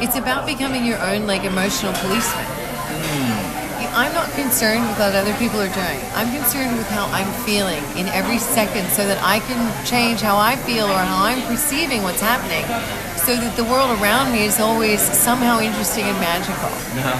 [0.01, 2.58] It's about becoming your own like emotional policeman.
[3.99, 5.99] I'm not concerned with what other people are doing.
[6.15, 10.37] I'm concerned with how I'm feeling in every second so that I can change how
[10.37, 12.63] I feel or how I'm perceiving what's happening
[13.19, 16.71] so that the world around me is always somehow interesting and magical.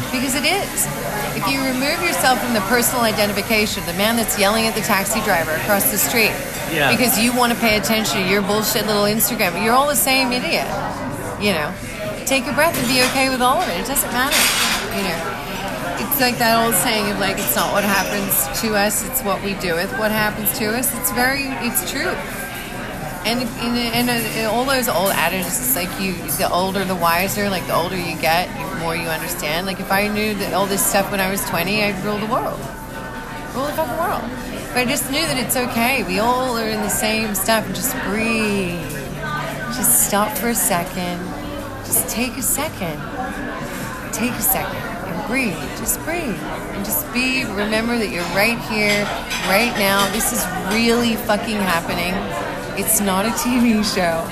[0.08, 0.88] Because it is.
[1.36, 5.20] If you remove yourself from the personal identification, the man that's yelling at the taxi
[5.28, 6.32] driver across the street
[6.72, 6.96] Yeah.
[6.96, 10.32] because you want to pay attention to your bullshit little Instagram, you're all the same
[10.32, 10.68] idiot.
[11.44, 11.76] You know,
[12.26, 13.84] take a breath and be okay with all of it.
[13.84, 14.40] It doesn't matter.
[14.96, 15.49] You know,
[16.20, 19.42] it's like that old saying of like, it's not what happens to us, it's what
[19.42, 20.94] we do with what happens to us.
[21.00, 22.12] It's very, it's true.
[23.24, 27.50] And and, uh, all those old adages, it's like you, the older the wiser.
[27.50, 29.66] Like the older you get, the more you understand.
[29.66, 32.28] Like if I knew that all this stuff when I was twenty, I'd rule the
[32.28, 32.60] world,
[33.56, 34.24] rule the fucking world.
[34.74, 36.04] But I just knew that it's okay.
[36.04, 37.66] We all are in the same stuff.
[37.66, 38.92] And just breathe.
[39.72, 41.20] Just stop for a second.
[41.86, 43.00] Just take a second.
[44.12, 44.89] Take a second
[45.30, 45.54] breathe.
[45.78, 46.36] Just breathe.
[46.74, 49.04] And just be, remember that you're right here,
[49.46, 50.12] right now.
[50.12, 52.16] This is really fucking happening.
[52.82, 54.26] It's not a TV show.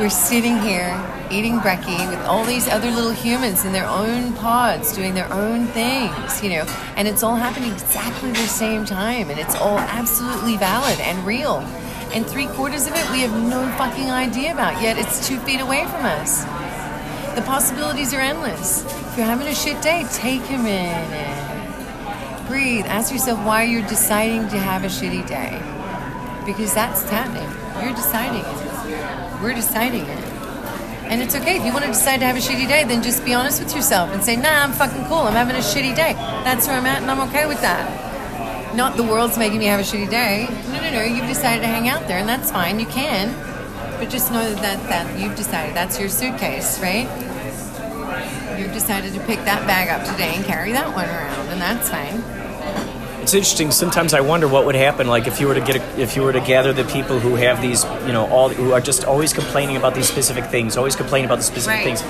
[0.00, 0.90] We're sitting here
[1.30, 5.66] eating brekkie with all these other little humans in their own pods doing their own
[5.68, 6.64] things, you know,
[6.96, 11.58] and it's all happening exactly the same time and it's all absolutely valid and real.
[12.12, 15.60] And three quarters of it we have no fucking idea about, yet it's two feet
[15.60, 16.44] away from us.
[17.34, 18.84] The possibilities are endless.
[18.84, 22.46] If you're having a shit day, take a minute.
[22.46, 22.86] Breathe.
[22.86, 25.60] Ask yourself why you're deciding to have a shitty day.
[26.46, 27.50] Because that's happening.
[27.82, 29.42] You're deciding it.
[29.42, 30.24] We're deciding it.
[31.10, 31.56] And it's okay.
[31.56, 33.74] If you want to decide to have a shitty day, then just be honest with
[33.74, 35.18] yourself and say, nah, I'm fucking cool.
[35.18, 36.12] I'm having a shitty day.
[36.44, 38.76] That's where I'm at, and I'm okay with that.
[38.76, 40.46] Not the world's making me have a shitty day.
[40.68, 41.02] No, no, no.
[41.02, 42.78] You've decided to hang out there, and that's fine.
[42.78, 43.34] You can.
[43.98, 45.74] But just know that, that you've decided.
[45.74, 47.08] That's your suitcase, right?
[48.58, 51.88] You've decided to pick that bag up today and carry that one around, and that's
[51.90, 52.22] fine.
[53.22, 53.70] It's interesting.
[53.70, 56.22] Sometimes I wonder what would happen, like if you were to get, a, if you
[56.22, 59.32] were to gather the people who have these, you know, all who are just always
[59.32, 61.98] complaining about these specific things, always complaining about the specific Right.
[61.98, 62.02] things.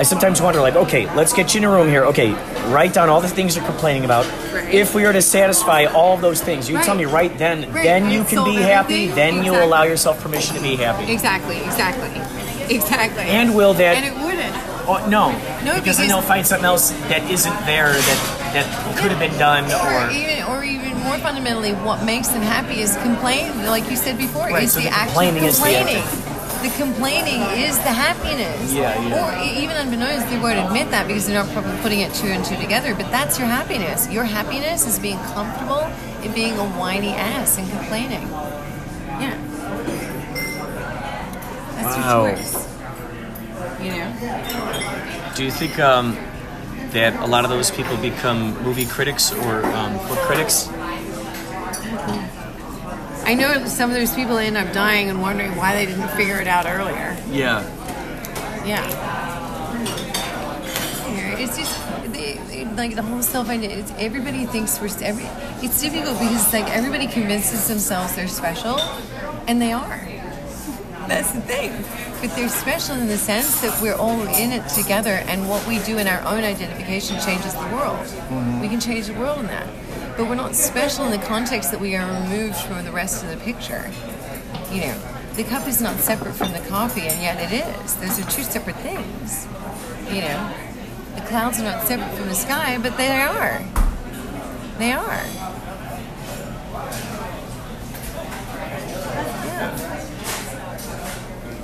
[0.00, 2.06] I sometimes wonder, like, okay, let's get you in a room here.
[2.06, 2.32] Okay,
[2.72, 4.24] write down all the things you're complaining about.
[4.50, 4.72] Right.
[4.72, 7.84] If we were to satisfy all of those things, you tell me right then, Right.
[7.84, 8.94] then you can be happy.
[8.94, 9.14] everything.
[9.14, 9.62] Then you Exactly.
[9.66, 11.12] allow yourself permission to be happy.
[11.12, 12.08] Exactly, exactly.
[12.74, 13.24] Exactly.
[13.24, 13.96] And will that?
[13.96, 14.54] And it wouldn't.
[14.86, 15.32] oh, no,
[15.64, 19.36] No, because then they'll find something else that isn't there that that could have been
[19.38, 23.66] done, Or or even, or even more fundamentally, what makes them happy is complain.
[23.66, 26.02] Like you said before, Right, is so the, the complaining is the complaining.
[26.62, 28.72] The complaining is the happiness.
[28.74, 29.16] Yeah, yeah.
[29.16, 32.44] Or even unbeknownst, they won't admit that because they're not probably putting it two and
[32.44, 32.94] two together.
[32.94, 34.08] But that's your happiness.
[34.10, 35.80] Your happiness is being comfortable
[36.22, 38.28] in being a whiny ass and complaining.
[39.20, 39.36] Yeah.
[41.76, 42.26] That's Wow.
[42.26, 42.68] your choice.
[43.80, 45.32] You know.
[45.34, 46.14] Do you think um,
[46.92, 50.68] that a lot of those people become movie critics or um, book critics?
[53.30, 56.40] I know some of those people end up dying and wondering why they didn't figure
[56.40, 57.16] it out earlier.
[57.30, 57.62] Yeah.
[58.66, 58.90] Yeah.
[61.14, 63.82] Yeah, It's just they, they, like the whole self identity.
[63.82, 65.22] It's everybody thinks we're every.
[65.64, 68.80] It's difficult because like everybody convinces themselves they're special,
[69.46, 70.08] and they are.
[71.06, 71.70] That's the thing.
[72.20, 75.78] But they're special in the sense that we're all in it together, and what we
[75.84, 78.04] do in our own identification changes the world.
[78.08, 78.60] Mm-hmm.
[78.60, 79.68] We can change the world in that.
[80.16, 83.30] But we're not special in the context that we are removed from the rest of
[83.30, 83.90] the picture.
[84.70, 84.98] You know,
[85.34, 87.94] the cup is not separate from the coffee, and yet it is.
[87.96, 89.46] Those are two separate things.
[90.12, 90.52] You know,
[91.14, 93.62] the clouds are not separate from the sky, but they are.
[94.78, 95.24] They are.
[99.46, 100.00] Yeah.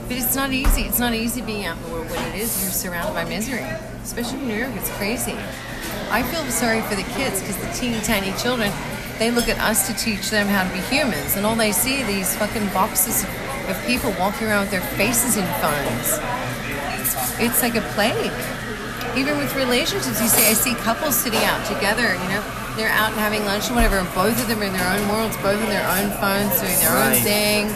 [0.08, 0.82] But it's not easy.
[0.82, 2.62] It's not easy being out in the world when it is.
[2.62, 3.66] You're surrounded by misery,
[4.02, 4.70] especially in New York.
[4.76, 5.36] It's crazy.
[6.08, 8.70] I feel sorry for the kids because the teeny tiny children,
[9.18, 12.02] they look at us to teach them how to be humans, and all they see
[12.02, 13.30] are these fucking boxes of,
[13.86, 16.22] people walking around with their faces in phones.
[17.02, 18.30] It's, it's like a plague.
[19.18, 22.14] Even with relationships, you see, I see couples sitting out together.
[22.14, 22.44] You know,
[22.76, 25.02] they're out and having lunch or whatever, and both of them are in their own
[25.08, 27.66] worlds, both in their own phones, doing their own thing.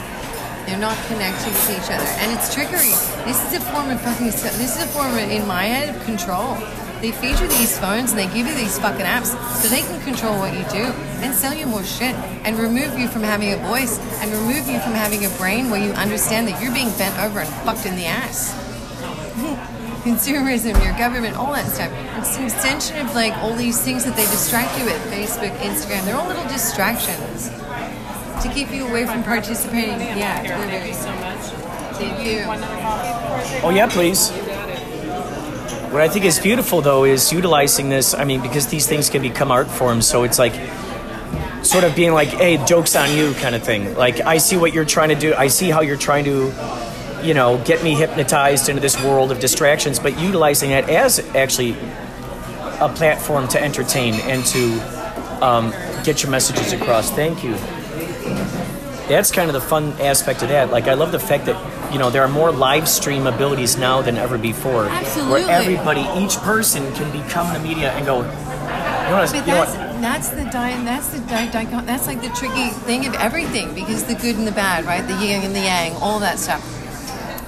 [0.71, 2.95] They're not connecting with each other, and it's trickery.
[3.27, 4.27] This is a form of fucking.
[4.27, 6.55] This is a form, of, in my head, of control.
[7.01, 10.01] They feed you these phones and they give you these fucking apps so they can
[10.03, 10.93] control what you do
[11.25, 14.79] and sell you more shit and remove you from having a voice and remove you
[14.81, 17.97] from having a brain where you understand that you're being bent over and fucked in
[17.97, 18.53] the ass
[20.05, 21.93] consumerism, your government, all that stuff.
[22.19, 26.05] It's an extension of like all these things that they distract you with Facebook, Instagram.
[26.05, 27.49] They're all little distractions
[28.43, 30.01] to keep you away from participating.
[30.01, 31.41] Yeah, Thank you so much.
[31.97, 32.47] Thank you.
[32.47, 33.61] One other coffee?
[33.63, 34.31] Oh yeah, please.
[35.91, 38.15] What I think is beautiful though is utilizing this.
[38.15, 40.55] I mean, because these things can become art forms, so it's like
[41.65, 43.97] sort of being like, "Hey, jokes on you," kind of thing.
[43.97, 45.35] Like, I see what you're trying to do.
[45.35, 46.53] I see how you're trying to,
[47.25, 49.99] you know, get me hypnotized into this world of distractions.
[49.99, 51.77] But utilizing that as actually
[52.79, 55.73] a platform to entertain and to um,
[56.05, 57.11] get your messages across.
[57.11, 57.55] Thank you.
[59.09, 60.71] That's kind of the fun aspect of that.
[60.71, 61.57] Like, I love the fact that
[61.93, 64.87] you know there are more live stream abilities now than ever before.
[64.87, 65.43] Absolutely.
[65.45, 68.19] Where everybody, each person, can become the media and go.
[68.19, 69.33] You know what?
[69.33, 73.15] But that's that's the di- that's the di- dichot- that's like the tricky thing of
[73.15, 75.07] everything because the good and the bad, right?
[75.07, 76.63] The yin and the yang, all that stuff.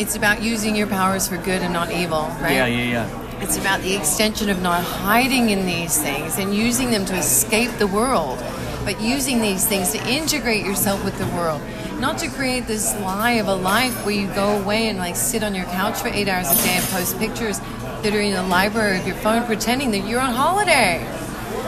[0.01, 2.53] It's about using your powers for good and not evil, right?
[2.53, 3.41] Yeah, yeah, yeah.
[3.41, 7.71] It's about the extension of not hiding in these things and using them to escape
[7.79, 8.39] the world,
[8.85, 11.61] but using these things to integrate yourself with the world.
[12.03, 15.45] Not to create this lie of a life where you go away and like sit
[15.45, 18.43] on your couch for eight hours a day and post pictures that are in the
[18.43, 20.99] library of your phone pretending that you're on holiday.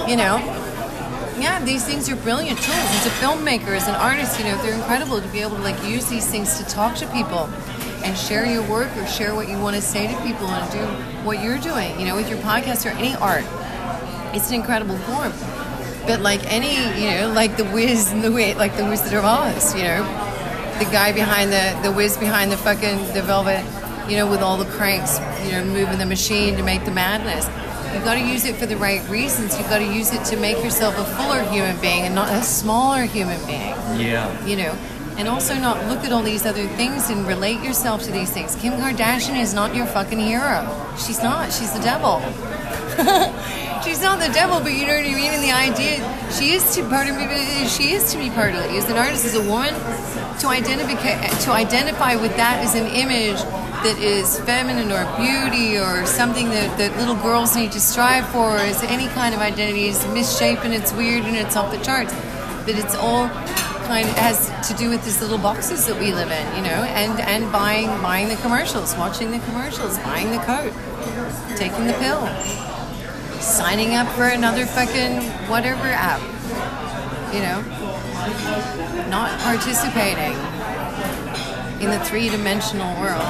[0.09, 0.38] You know?
[1.38, 2.77] Yeah, these things are brilliant tools.
[2.77, 5.81] As a filmmaker, as an artist, you know, they're incredible to be able to like
[5.85, 7.49] use these things to talk to people
[8.03, 10.85] and share your work or share what you want to say to people and do
[11.25, 13.44] what you're doing, you know, with your podcast or any art.
[14.35, 15.33] It's an incredible form.
[16.09, 19.25] But like any, you know, like the whiz and the Wi- like the Wizard of
[19.25, 20.24] Oz, you know,
[20.79, 23.65] the guy behind the the Wiz behind the fucking the Velvet,
[24.11, 27.47] you know, with all the cranks, you know, moving the machine to make the madness.
[27.95, 29.57] You've got to use it for the right reasons.
[29.57, 32.43] You've got to use it to make yourself a fuller human being and not a
[32.43, 34.27] smaller human being Yeah.
[34.45, 34.77] you know,
[35.17, 38.57] and also not look at all these other things and relate yourself to these things.
[38.57, 40.67] Kim Kardashian is not your fucking hero.
[40.99, 41.53] She's not.
[41.53, 42.21] She's the devil.
[43.85, 45.31] She's not the devil, but you know what I mean.
[45.31, 46.01] And the idea,
[46.33, 47.69] she is to part of me.
[47.69, 49.75] She is to me partly as an artist, as a woman,
[50.40, 50.94] to identify
[51.44, 53.40] to identify with that as an image
[53.85, 58.57] that is feminine or beauty or something that, that little girls need to strive for,
[58.57, 62.14] or as any kind of identity is misshapen, it's weird, and it's off the charts.
[62.64, 63.29] But it's all
[63.85, 66.83] kind of has to do with these little boxes that we live in, you know,
[66.97, 70.73] and and buying buying the commercials, watching the commercials, buying the coat,
[71.57, 72.27] taking the pill,
[73.40, 75.20] signing up for another fucking
[75.51, 76.23] whatever app,
[77.35, 77.61] you know,
[79.11, 80.35] not participating
[81.81, 83.23] in the three dimensional world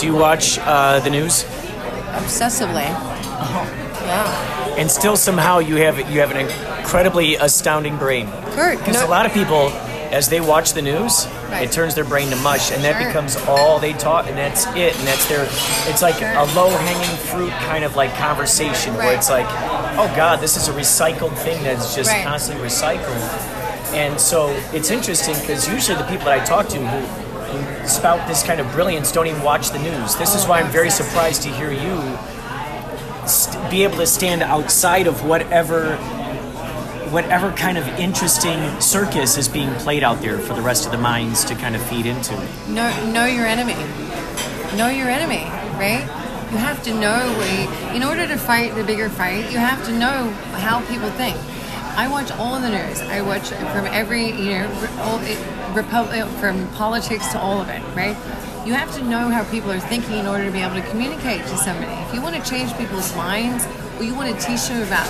[0.00, 1.44] Do you watch uh, the news?
[2.14, 2.86] obsessively.
[4.06, 6.38] Yeah, And still somehow you have you have an
[6.80, 8.28] incredibly astounding brain.
[8.52, 8.78] Kurt.
[8.78, 9.68] Because no- a lot of people,
[10.10, 11.62] as they watch the news, Right.
[11.64, 13.06] it turns their brain to mush, and that Sure.
[13.08, 15.46] becomes all they taught, and that's it, and that's their.
[15.88, 16.28] It's like Sure.
[16.32, 19.46] a low hanging fruit kind of like conversation where it's like,
[19.98, 22.24] oh God, this is a recycled thing that's just Right.
[22.24, 23.20] constantly recycled,
[23.94, 28.26] and so it's interesting because usually the people that I talk to who, who spout
[28.28, 30.14] this kind of brilliance don't even watch the news.
[30.16, 32.00] This is why I'm very surprised to hear you
[33.26, 35.96] st- be able to stand outside of whatever
[37.10, 40.98] whatever kind of interesting circus is being played out there for the rest of the
[40.98, 42.34] minds to kind of feed into.
[42.68, 43.74] know know your enemy.
[44.76, 45.44] Know your enemy,
[45.80, 46.04] right?
[46.50, 49.84] You have to know what you, in order to fight the bigger fight, you have
[49.84, 51.36] to know how people think.
[51.94, 53.02] I watch all of the news.
[53.02, 55.38] I watch from every you know all it,
[55.76, 58.16] Republic uh, from politics to all of it, right?
[58.66, 61.42] You have to know how people are thinking in order to be able to communicate
[61.42, 61.92] to somebody.
[62.08, 63.66] If you want to change people's minds,
[63.98, 65.06] or you want to teach them about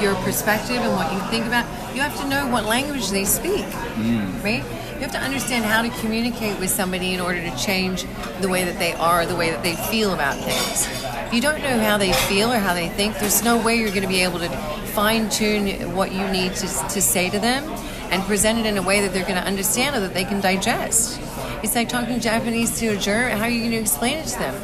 [0.00, 3.66] your perspective and what you think about, you have to know what language they speak,
[3.96, 4.44] mm.
[4.44, 4.64] right?
[4.98, 8.04] You have to understand how to communicate with somebody in order to change
[8.40, 10.88] the way that they are, the way that they feel about things.
[11.28, 13.90] If you don't know how they feel or how they think, there's no way you're
[13.90, 14.48] going to be able to
[14.88, 17.62] fine tune what you need to, to say to them
[18.10, 20.40] and present it in a way that they're going to understand or that they can
[20.40, 21.20] digest.
[21.62, 23.38] It's like talking Japanese to a German.
[23.38, 24.54] How are you going to explain it to them?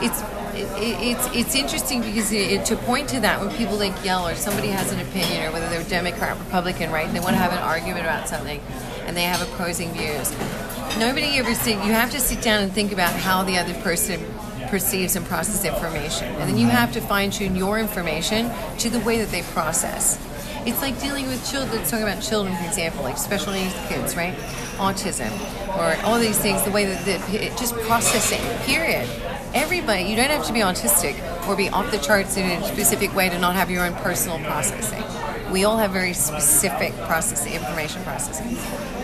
[0.00, 0.22] It's
[0.54, 4.68] it's it's interesting because it, to point to that when people like yell or somebody
[4.68, 7.06] has an opinion or whether they're Democrat, Republican, right?
[7.06, 8.60] And they want to have an argument about something,
[9.10, 10.30] and they have opposing views.
[10.96, 11.74] Nobody ever sit.
[11.84, 14.24] You have to sit down and think about how the other person
[14.68, 16.76] perceives and processes information, and then you mm-hmm.
[16.76, 20.16] have to fine tune your information to the way that they process.
[20.64, 21.78] It's like dealing with children.
[21.78, 24.34] Let's talk about children, for example, like special needs kids, right?
[24.76, 25.32] Autism,
[25.76, 26.62] or all these things.
[26.62, 28.40] The way that, it, just processing.
[28.64, 29.08] Period.
[29.54, 30.04] Everybody.
[30.04, 31.18] You don't have to be autistic
[31.48, 34.38] or be off the charts in a specific way to not have your own personal
[34.44, 35.02] processing.
[35.50, 38.99] We all have very specific processing, information processing.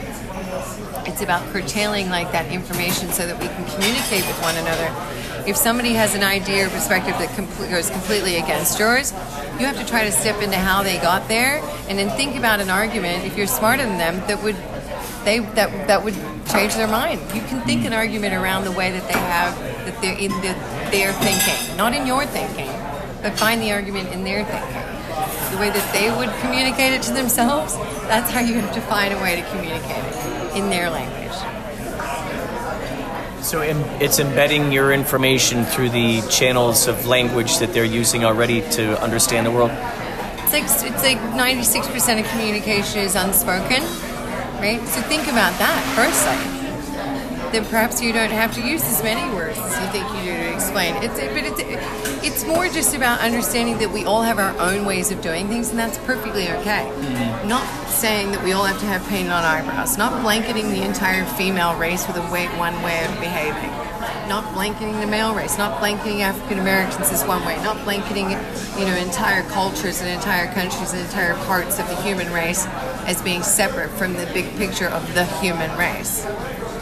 [1.06, 4.90] It's about curtailing like that information so that we can communicate with one another.
[5.48, 9.12] If somebody has an idea or perspective that com- goes completely against yours,
[9.60, 12.60] you have to try to step into how they got there, and then think about
[12.60, 13.24] an argument.
[13.24, 14.56] If you're smarter than them, that would
[15.24, 16.14] they that that would
[16.50, 17.20] change their mind.
[17.34, 20.54] You can think an argument around the way that they have that they're in the,
[20.90, 22.70] their thinking, not in your thinking,
[23.22, 24.96] but find the argument in their thinking
[25.50, 27.74] the way that they would communicate it to themselves,
[28.08, 30.15] that's how you have to find a way to communicate it
[30.56, 31.36] in their language.
[33.44, 39.00] So it's embedding your information through the channels of language that they're using already to
[39.00, 39.70] understand the world.
[40.42, 43.82] It's like it's like ninety six percent of communication is unspoken,
[44.58, 44.80] right?
[44.88, 46.55] So think about that firstly.
[47.56, 50.36] Then perhaps you don't have to use as many words as you think you do
[50.36, 50.94] to explain.
[50.96, 55.10] It's but it's it's more just about understanding that we all have our own ways
[55.10, 56.84] of doing things, and that's perfectly okay.
[56.84, 57.48] Mm-hmm.
[57.48, 59.96] Not saying that we all have to have painted on eyebrows.
[59.96, 63.70] Not blanketing the entire female race with a way, one way of behaving.
[64.28, 65.56] Not blanketing the male race.
[65.56, 67.56] Not blanketing African Americans as one way.
[67.64, 72.30] Not blanketing, you know, entire cultures and entire countries and entire parts of the human
[72.34, 72.66] race
[73.06, 76.26] as being separate from the big picture of the human race.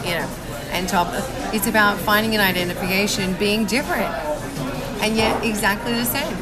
[0.03, 0.29] You know,
[0.75, 1.07] and top,
[1.53, 4.13] it's about finding an identification, being different,
[5.01, 6.33] and yet exactly the same.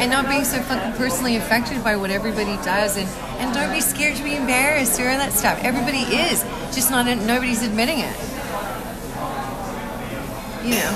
[0.00, 3.08] And not being so fucking personally affected by what everybody does, and,
[3.38, 5.58] and don't be scared to be embarrassed or all that stuff.
[5.62, 6.42] Everybody is,
[6.74, 8.16] just not nobody's admitting it.
[10.64, 10.92] You know,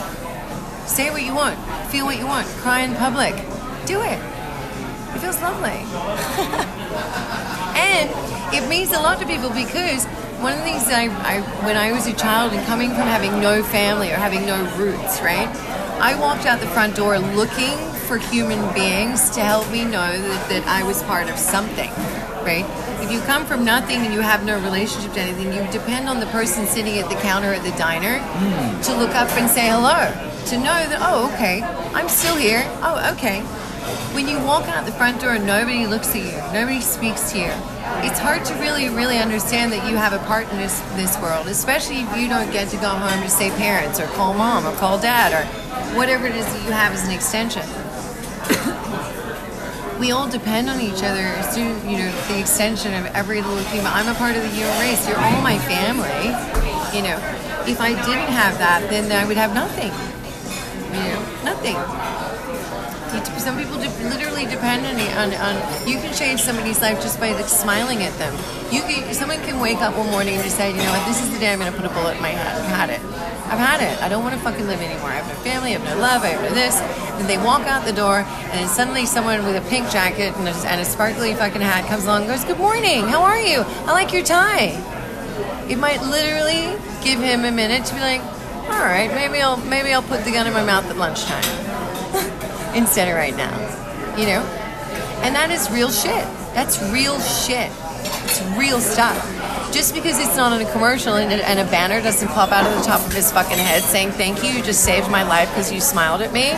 [0.86, 1.58] say what you want,
[1.90, 3.34] feel what you want, cry in public,
[3.86, 4.18] do it.
[5.14, 5.68] It feels lovely.
[7.76, 8.10] and
[8.54, 10.06] it means a lot to people because
[10.42, 13.06] one of the things that I, I, when I was a child and coming from
[13.06, 15.46] having no family or having no roots, right?
[16.02, 17.78] I walked out the front door looking
[18.08, 21.90] for human beings to help me know that, that I was part of something,
[22.42, 22.66] right?
[23.00, 26.18] If you come from nothing and you have no relationship to anything, you depend on
[26.18, 28.80] the person sitting at the counter at the diner hmm.
[28.82, 30.10] to look up and say hello,
[30.50, 31.62] to know that, oh, okay,
[31.94, 32.64] I'm still here.
[32.82, 33.44] Oh, okay.
[34.14, 37.38] When you walk out the front door and nobody looks at you, nobody speaks to
[37.38, 37.52] you,
[38.04, 41.48] it's hard to really, really understand that you have a part in this, this world,
[41.48, 44.72] especially if you don't get to go home to say parents or call mom or
[44.76, 45.44] call dad or
[45.96, 47.62] whatever it is that you have as an extension.
[50.00, 53.86] we all depend on each other to, you know, the extension of every little human.
[53.86, 55.08] I'm a part of the human race.
[55.08, 56.30] You're all my family.
[56.94, 57.18] You know,
[57.66, 59.92] if I didn't have that, then I would have nothing.
[60.92, 61.76] You know, nothing.
[63.38, 65.54] Some people de- literally depend on, on, on.
[65.88, 68.34] You can change somebody's life just by smiling at them.
[68.70, 71.30] You can, someone can wake up one morning and decide, you know what, this is
[71.32, 72.60] the day I'm going to put a bullet in my head.
[72.60, 73.00] I've had it.
[73.52, 74.00] I've had it.
[74.02, 75.10] I don't want to fucking live anymore.
[75.10, 75.74] I have no family.
[75.74, 76.22] I have no love.
[76.22, 76.80] I have no this.
[77.20, 80.54] And they walk out the door, and suddenly someone with a pink jacket and a,
[80.68, 83.02] and a sparkly fucking hat comes along and goes, "Good morning.
[83.02, 83.60] How are you?
[83.60, 84.72] I like your tie."
[85.68, 86.72] It might literally
[87.04, 88.22] give him a minute to be like,
[88.72, 91.71] "All right, maybe I'll maybe I'll put the gun in my mouth at lunchtime."
[92.74, 93.54] Instead of right now.
[94.16, 94.42] You know?
[95.22, 96.24] And that is real shit.
[96.54, 97.70] That's real shit.
[98.24, 99.16] It's real stuff.
[99.72, 102.66] Just because it's not in a commercial and a, and a banner doesn't pop out
[102.66, 105.48] of the top of his fucking head saying, Thank you, you just saved my life
[105.50, 106.50] because you smiled at me,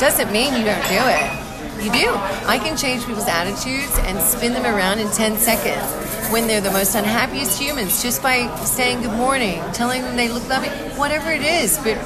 [0.00, 1.44] doesn't mean you don't do it.
[1.84, 2.14] You do.
[2.46, 6.70] I can change people's attitudes and spin them around in 10 seconds when they're the
[6.70, 11.42] most unhappiest humans just by saying good morning, telling them they look lovely, whatever it
[11.42, 11.76] is.
[11.78, 11.98] But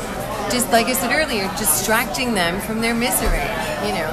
[0.51, 3.44] just like I said earlier, distracting them from their misery,
[3.86, 4.11] you know,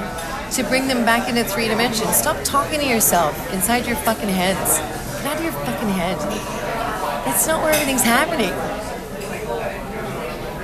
[0.52, 2.14] to bring them back into three dimensions.
[2.16, 4.78] Stop talking to yourself inside your fucking heads.
[5.22, 6.18] Get out of your fucking head.
[7.24, 8.50] That's not where everything's happening.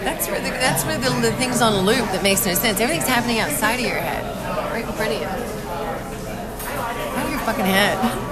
[0.04, 2.80] That's where the, that's where the, the thing's on a loop that makes no sense.
[2.80, 4.24] Everything's happening outside of your head,
[4.72, 5.26] right in front of you.
[7.16, 8.31] Out of your fucking head.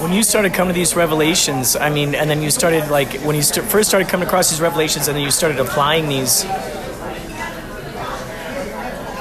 [0.00, 3.36] When you started coming to these revelations, I mean, and then you started like when
[3.36, 6.46] you st- first started coming across these revelations, and then you started applying these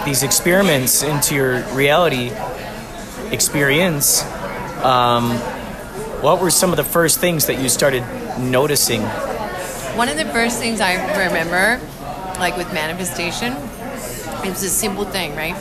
[0.05, 2.31] these experiments into your reality
[3.31, 4.23] experience.
[4.81, 5.31] Um,
[6.21, 8.03] what were some of the first things that you started
[8.39, 9.01] noticing?
[9.97, 10.93] One of the first things I
[11.27, 11.79] remember,
[12.39, 15.55] like with manifestation, it was a simple thing, right?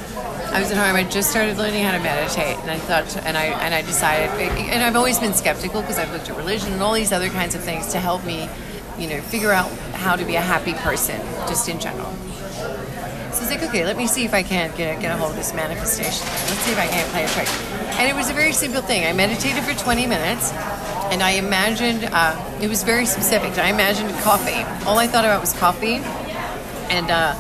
[0.51, 0.96] I was at home.
[0.96, 4.30] I just started learning how to meditate, and I thought, and I and I decided,
[4.40, 7.55] and I've always been skeptical because I've looked at religion and all these other kinds
[7.55, 8.49] of things to help me,
[8.99, 12.11] you know, figure out how to be a happy person, just in general.
[12.12, 15.32] So I was like, okay, let me see if I can't get, get a hold
[15.32, 16.26] of this manifestation.
[16.26, 17.49] Let's see if I can't play a trick.
[18.01, 19.07] And it was a very simple thing.
[19.07, 20.51] I meditated for 20 minutes,
[21.12, 23.57] and I imagined, uh, it was very specific.
[23.59, 24.64] I imagined coffee.
[24.86, 25.96] All I thought about was coffee.
[26.90, 27.34] And uh,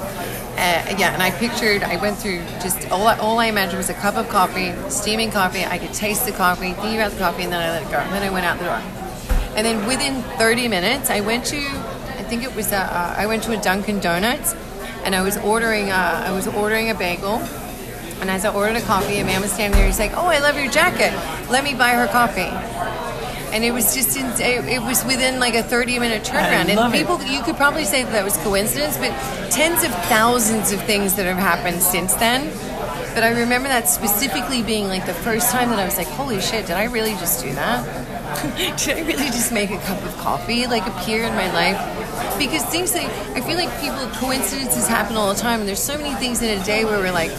[0.58, 3.94] uh, yeah, and I pictured, I went through just, all all I imagined was a
[3.94, 5.64] cup of coffee, steaming coffee.
[5.64, 7.98] I could taste the coffee, think about the coffee, and then I let it go.
[7.98, 8.82] And then I went out the door.
[9.56, 13.26] And then within 30 minutes, I went to, I think it was, uh, uh, I
[13.26, 14.54] went to a Dunkin' Donuts,
[15.04, 17.40] and I was ordering, uh, I was ordering a bagel.
[18.20, 19.86] And as I ordered a coffee, a man was standing there.
[19.86, 21.12] He's like, "Oh, I love your jacket.
[21.48, 22.50] Let me buy her coffee."
[23.52, 26.68] And it was just, in, it, it was within like a 30 minute turnaround.
[26.68, 26.98] and it.
[26.98, 29.10] people, you could probably say that, that was coincidence, but
[29.50, 32.50] tens of thousands of things that have happened since then.
[33.14, 36.40] But I remember that specifically being like the first time that I was like, "Holy
[36.40, 36.66] shit!
[36.66, 37.82] Did I really just do that?
[38.78, 42.07] did I really just make a cup of coffee like appear in my life?"
[42.38, 43.04] Because things that
[43.36, 46.58] I feel like people coincidences happen all the time, and there's so many things in
[46.58, 47.30] a day where we're like,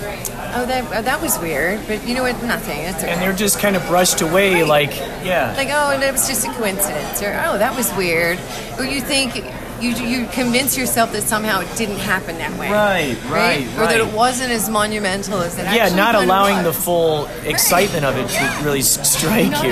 [0.56, 2.42] "Oh, that oh, that was weird," but you know what?
[2.44, 2.80] Nothing.
[2.80, 3.12] It's okay.
[3.12, 5.54] And they're just kind of brushed away, like, yeah.
[5.56, 8.40] like, "Oh, and it was just a coincidence," or "Oh, that was weird,"
[8.78, 9.44] or you think.
[9.80, 12.70] You, you convince yourself that somehow it didn't happen that way.
[12.70, 16.64] Right, right, Or that it wasn't as monumental as it yeah, actually not kinda allowing
[16.66, 19.72] the full excitement of it to really strike not you.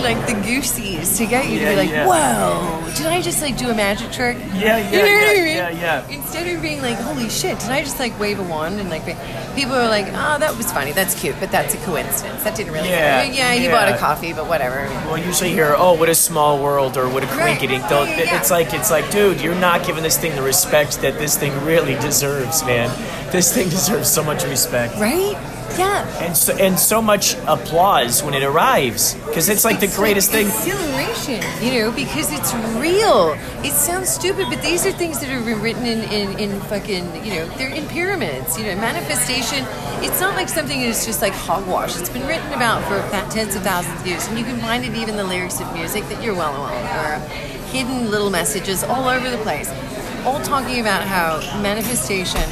[0.00, 2.06] Like the goosies to get you to be like, yeah.
[2.06, 4.36] whoa, did I just like do a magic trick?
[4.54, 5.56] Yeah, You yeah, know what I yeah, mean?
[5.56, 6.08] yeah, yeah.
[6.08, 9.04] Instead of being like, holy shit, did I just like wave a wand and like
[9.06, 9.16] be-
[9.54, 12.42] people are like, oh, that was funny, that's cute, but that's a coincidence.
[12.44, 13.34] That didn't really Yeah, happen.
[13.34, 13.72] Yeah, you yeah.
[13.72, 14.86] bought a coffee, but whatever.
[15.06, 17.58] Well, usually hear, oh, what a small world, or what a Right.
[17.58, 17.88] crinky dink.
[17.88, 18.40] Don't- Yeah, yeah, yeah.
[18.40, 21.52] It's like, it's like, dude, you're not giving this thing the respect that this thing
[21.64, 22.90] really deserves, man.
[23.32, 24.94] This thing deserves so much respect.
[24.96, 25.36] Right?
[25.76, 26.06] Yeah.
[26.24, 30.46] And so, and so much applause when it arrives, because it's like the greatest thing.
[30.46, 33.36] Exhilaration, you know, because it's real.
[33.64, 37.24] It sounds stupid, but these are things that have been written in, in, in fucking,
[37.24, 38.58] you know, they're in pyramids.
[38.58, 39.64] You know, manifestation,
[40.02, 41.98] it's not like something that's just like hogwash.
[41.98, 42.98] It's been written about for
[43.30, 45.72] tens of thousands of years, and you can find it even in the lyrics of
[45.74, 47.30] music that you're well aware of,
[47.70, 49.70] hidden little messages all over the place,
[50.24, 52.42] all talking about how manifestation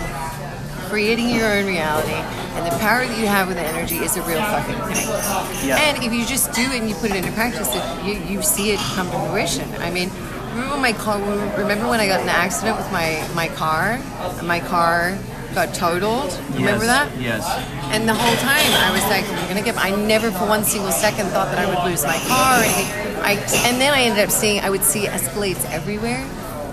[0.89, 2.13] creating your own reality
[2.57, 5.69] and the power that you have with the energy is a real fucking thing.
[5.69, 5.77] Yeah.
[5.79, 8.43] And if you just do it and you put it into practice, it, you, you
[8.43, 9.69] see it come to fruition.
[9.83, 10.11] I mean,
[10.55, 11.19] remember when my car?
[11.59, 13.99] Remember when I got in an accident with my my car?
[14.43, 15.19] My car
[15.55, 16.33] got totaled.
[16.55, 17.21] Remember Yes, that?
[17.21, 17.45] Yes.
[17.93, 19.77] And the whole time I was like, I'm gonna get.
[19.77, 22.63] I never for one single second thought that I would lose my car.
[22.65, 23.33] And I,
[23.69, 24.61] and then I ended up seeing.
[24.61, 26.25] I would see Escalades everywhere.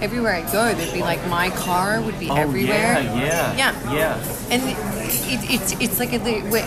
[0.03, 2.99] Everywhere I go, there'd be like my car would be Oh, everywhere.
[3.01, 3.55] yeah, yeah.
[3.55, 3.93] Yeah.
[3.93, 4.23] Yeah.
[4.51, 6.19] And it, it's it's like a,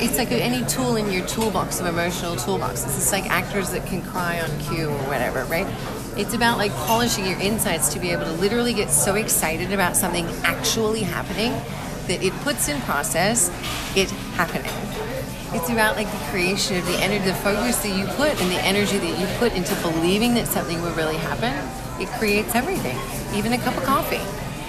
[0.03, 2.97] it's like any tool in your toolbox of emotional toolboxes.
[2.97, 5.67] It's like actors that can cry on cue or whatever, right?
[6.17, 9.97] It's about like polishing your insides to be able to literally get so excited about
[9.97, 11.53] something actually happening
[12.09, 13.51] that it puts in process
[13.95, 14.11] it
[14.41, 14.73] happening.
[15.55, 18.61] It's about like the creation of the energy, the focus that you put, and the
[18.65, 21.53] energy that you put into believing that something will really happen.
[22.01, 22.97] It creates everything,
[23.37, 24.23] even a cup of coffee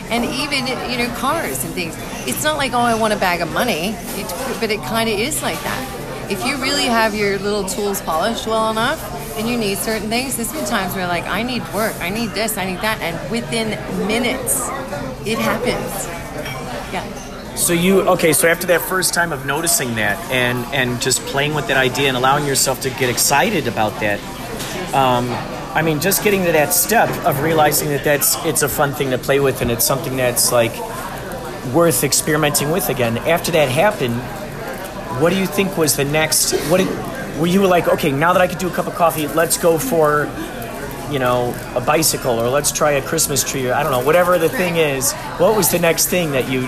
[0.09, 1.95] and even you know cars and things.
[2.27, 5.19] It's not like oh I want a bag of money, it, but it kind of
[5.19, 6.31] is like that.
[6.31, 9.01] If you really have your little tools polished well enough,
[9.37, 12.31] and you need certain things, there's been times where like I need work, I need
[12.31, 13.69] this, I need that, and within
[14.07, 14.67] minutes,
[15.25, 16.07] it happens.
[16.91, 17.55] Yeah.
[17.55, 18.33] So you okay?
[18.33, 22.07] So after that first time of noticing that and and just playing with that idea
[22.07, 24.19] and allowing yourself to get excited about that,
[24.93, 25.27] um,
[25.73, 29.11] I mean, just getting to that step of realizing that that's it's a fun thing
[29.11, 30.75] to play with and it's something that's like
[31.73, 33.17] worth experimenting with again.
[33.19, 34.15] After that happened,
[35.21, 36.53] what do you think was the next?
[36.69, 37.87] What did, were you like?
[37.87, 40.29] Okay, now that I could do a cup of coffee, let's go for
[41.11, 44.37] you know a bicycle or let's try a Christmas tree or I don't know whatever
[44.37, 45.13] the thing is.
[45.37, 46.61] What was the next thing that you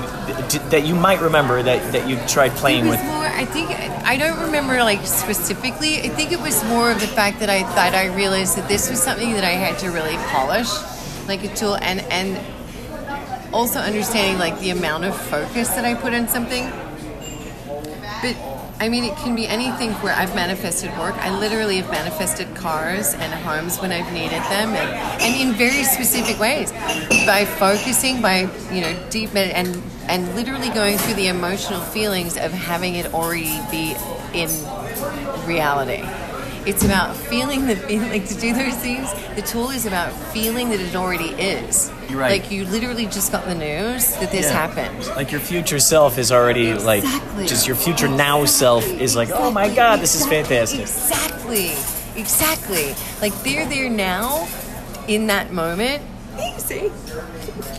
[0.69, 3.03] that you might remember that that you tried playing with?
[3.03, 3.25] more.
[3.25, 3.69] I think
[4.09, 5.99] I don't remember like specifically.
[5.99, 8.89] I think it was more of the fact that I thought I realized that this
[8.89, 10.67] was something that I had to really polish,
[11.27, 12.35] like a tool, and and
[13.53, 16.71] also understanding like the amount of focus that I put in something.
[18.23, 18.35] But
[18.81, 21.13] I mean, it can be anything where I've manifested work.
[21.17, 25.83] I literally have manifested cars and homes when I've needed them, and, and in very
[25.83, 26.71] specific ways.
[27.25, 32.37] By focusing, by you know, deep med- and and literally going through the emotional feelings
[32.37, 33.95] of having it already be
[34.33, 34.49] in
[35.45, 36.01] reality.
[36.65, 39.11] It's about feeling the feeling, like to do those things.
[39.35, 41.91] The tool is about feeling that it already is.
[42.09, 42.41] You're right.
[42.41, 44.67] Like you literally just got the news that this Yeah.
[44.67, 45.05] happened.
[45.15, 47.47] Like your future self is already like Exactly.
[47.47, 50.81] just your future now self is like, oh my god, this is fantastic.
[50.81, 51.71] Exactly.
[52.15, 52.93] Exactly.
[53.21, 54.47] Like they're there now
[55.07, 56.01] in that moment.
[56.57, 56.91] See?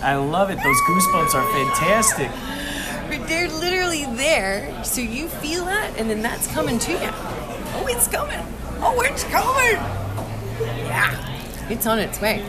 [0.03, 0.57] I love it.
[0.63, 2.31] Those goosebumps are fantastic.
[3.09, 4.83] But they're literally there.
[4.85, 6.99] So you feel that and then that's coming to you.
[7.03, 8.39] Oh, it's coming.
[8.83, 9.77] Oh, it's coming.
[10.87, 11.69] Yeah.
[11.69, 12.45] It's on its way.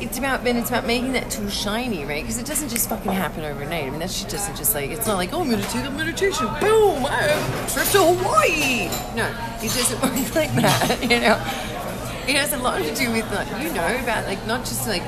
[0.00, 2.22] It's about and it's about making that tool shiny, right?
[2.22, 3.84] Because it doesn't just fucking happen overnight.
[3.84, 6.46] I mean, that shit doesn't just like it's not like oh, I'm gonna a meditation,
[6.60, 8.88] boom, I trip to Hawaii.
[9.16, 9.26] No,
[9.62, 10.98] it doesn't work like that.
[11.02, 11.34] You know,
[12.26, 15.02] it has a lot to do with like, you know about like not just like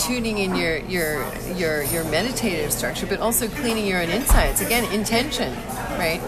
[0.00, 1.24] tuning in your your
[1.54, 4.60] your your meditative structure, but also cleaning your own insides.
[4.60, 5.54] Again, intention,
[5.98, 6.20] right?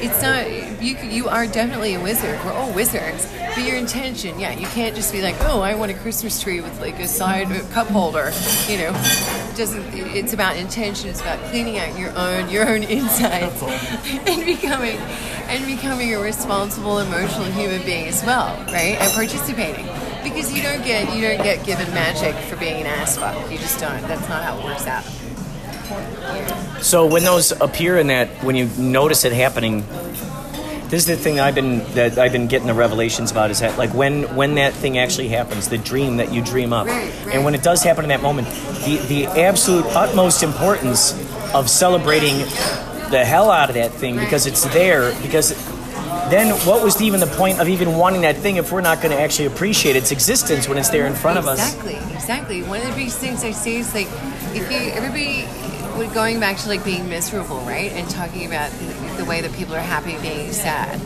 [0.00, 0.96] It's not you.
[0.96, 2.38] You are definitely a wizard.
[2.44, 3.26] We're all wizards.
[3.54, 6.60] But your intention, yeah, you can't just be like, oh, I want a Christmas tree
[6.60, 8.30] with like a side uh, cup holder.
[8.68, 8.92] You know,
[9.56, 9.84] doesn't.
[9.94, 11.10] It's about intention.
[11.10, 13.62] It's about cleaning out your own your own insides
[14.26, 14.96] and becoming
[15.48, 18.96] and becoming a responsible, emotional human being as well, right?
[19.00, 19.86] And participating
[20.22, 23.50] because you don't get you don't get given magic for being an ass fuck.
[23.50, 24.00] You just don't.
[24.02, 25.04] That's not how it works out.
[26.82, 29.84] So when those appear in that, when you notice it happening,
[30.88, 33.76] this is the thing I've been that I've been getting the revelations about is that
[33.78, 37.34] like when when that thing actually happens, the dream that you dream up, Right, right.
[37.34, 38.48] and when it does happen in that moment,
[38.84, 41.12] the the absolute utmost importance
[41.54, 42.38] of celebrating
[43.10, 45.52] the hell out of that thing because it's there because
[46.30, 49.14] then what was even the point of even wanting that thing if we're not going
[49.14, 51.74] to actually appreciate its existence when it's there in front of us?
[51.74, 52.62] Exactly, exactly.
[52.62, 54.08] One of the biggest things I see is like,
[54.54, 55.46] if you everybody
[56.06, 58.70] going back to like being miserable, right, and talking about
[59.16, 61.00] the, way that people are happy being sad.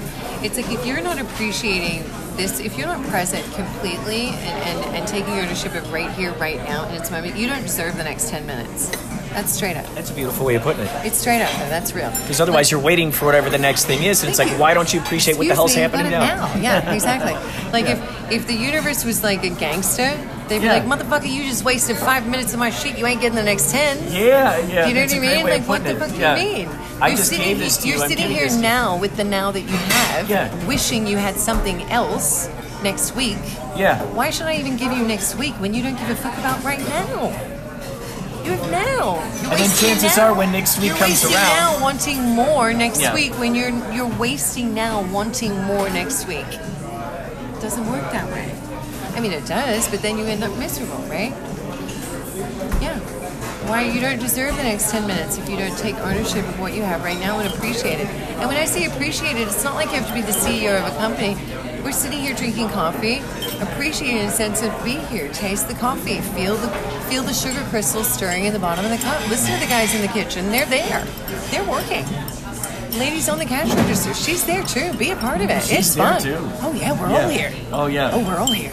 [0.45, 2.05] It's like if you're not appreciating
[2.37, 6.59] this, if you're not present completely and, and, and taking ownership of right here, right
[6.59, 8.91] now, in its moment, you don't deserve the next ten minutes.
[9.33, 9.87] That's straight up.
[9.95, 10.91] That's a beautiful way of putting it.
[11.07, 11.69] It's straight up, though.
[11.69, 12.11] That's real.
[12.11, 14.93] Because otherwise, you're waiting for whatever the next thing is, and it's like, why don't
[14.93, 16.55] you appreciate what the hell's me, happening let now?
[16.61, 17.33] Yeah, exactly.
[17.73, 20.11] Like if if the universe was like a gangster,
[20.49, 20.75] they'd be Yeah.
[20.75, 22.99] like, "Motherfucker, you just wasted five minutes of my shit.
[22.99, 23.97] You ain't getting the next ten.
[24.13, 24.87] Yeah, yeah.
[24.87, 25.45] you know what I mean?
[25.45, 26.37] Like, what the fuck do Yeah.
[26.37, 26.69] you mean?
[27.01, 28.03] I you're just sitting gave here, this to You're.
[28.03, 28.59] I'm sitting here you.
[28.59, 30.67] now with the now that you have, Yeah.
[30.67, 32.49] wishing you had something else
[32.83, 33.39] next week.
[33.77, 34.03] Yeah.
[34.13, 36.63] Why should I even give you next week when you don't give a fuck about
[36.63, 37.33] right now?
[38.45, 39.15] You have now.
[39.43, 40.25] You're And then chances now.
[40.29, 43.15] are when next week you're comes wasting around- now wanting more next Yeah.
[43.15, 46.47] week when you're you're wasting now wanting more next week.
[46.49, 48.51] It doesn't work that way.
[49.17, 51.33] I mean, it does, but then you end up miserable, right?
[52.81, 52.97] Yeah.
[53.69, 56.73] Why you don't deserve the next 10 minutes if you don't take ownership of what
[56.73, 58.09] you have right now and appreciate it.
[58.41, 60.77] And when I say appreciate it, it's not like you have to be the CEO
[60.79, 61.37] of a company.
[61.85, 63.19] We're sitting here drinking coffee,
[63.61, 66.69] appreciating a sense of be here, taste the coffee, feel the
[67.11, 69.21] feel the sugar crystals stirring in the bottom of the cup.
[69.29, 71.05] Listen to the guys in the kitchen, they're there.
[71.51, 72.05] They're working.
[72.99, 74.93] Ladies on the cash register, she's there too.
[74.95, 75.63] Be a part of it.
[75.63, 76.21] She's it's fun.
[76.23, 76.37] too.
[76.61, 77.23] Oh yeah, we're Yeah.
[77.23, 77.53] all here.
[77.73, 78.11] Oh, yeah.
[78.13, 78.73] Oh, we're all here.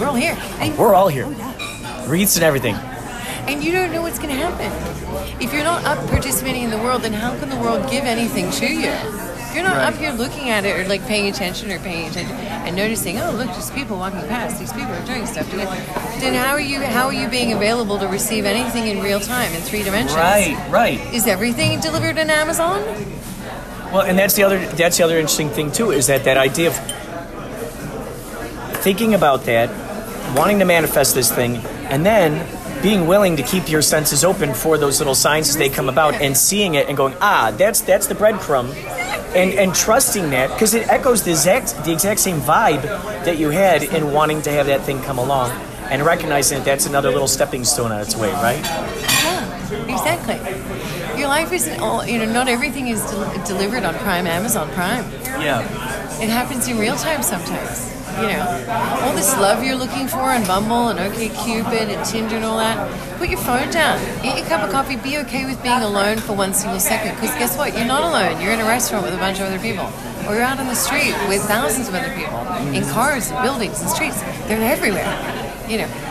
[0.00, 0.36] We're all here.
[0.36, 1.24] Oh, and- We're all here.
[1.26, 1.52] Oh, yeah.
[2.34, 2.74] And everything.
[3.46, 4.70] And you don't know what's going to happen.
[5.40, 8.50] If you're not up participating in the world, then how can the world give anything
[8.52, 8.92] to you?
[9.54, 9.94] If you're not Right.
[9.94, 13.30] up here looking at it or like paying attention or paying attention and noticing, oh
[13.30, 14.58] look, there's people walking past.
[14.58, 15.48] These people are doing stuff.
[15.48, 15.68] today,"
[16.18, 16.80] Then how are you?
[16.82, 20.16] How are you being available to receive anything in real time in three dimensions?
[20.16, 21.00] Right, right.
[21.12, 22.82] Is everything delivered in Amazon?
[23.92, 26.70] Well, and that's the other that's the other interesting thing too is that that idea
[26.70, 26.76] of
[28.82, 29.70] thinking about that,
[30.34, 31.58] wanting to manifest this thing,
[31.90, 32.44] and then
[32.82, 36.14] being willing to keep your senses open for those little signs as they come about,
[36.14, 38.68] and seeing it and going, ah, that's that's the breadcrumb,
[39.34, 42.82] and and trusting that because it echoes the exact the exact same vibe
[43.24, 45.50] that you had in wanting to have that thing come along,
[45.90, 48.62] and recognizing that that's another little stepping stone on its way, right?
[48.62, 50.38] Yeah, exactly.
[51.18, 52.04] Your life isn't all.
[52.04, 55.04] You know, not everything is del- delivered on Prime, Amazon Prime.
[55.40, 55.60] Yeah.
[56.22, 57.93] It happens in real time sometimes.
[58.20, 62.44] You know, all this love you're looking for on Bumble and OkCupid and Tinder and
[62.44, 62.78] all that.
[63.18, 64.00] Put your phone down.
[64.24, 64.96] Eat your cup of coffee.
[64.96, 67.14] Be okay with being alone for one single second.
[67.16, 67.74] Because guess what?
[67.76, 68.40] You're not alone.
[68.40, 69.90] You're in a restaurant with a bunch of other people,
[70.28, 72.38] or you're out on the street with thousands of other people
[72.72, 74.20] in cars and buildings and streets.
[74.46, 75.10] They're everywhere.
[75.68, 76.03] You know.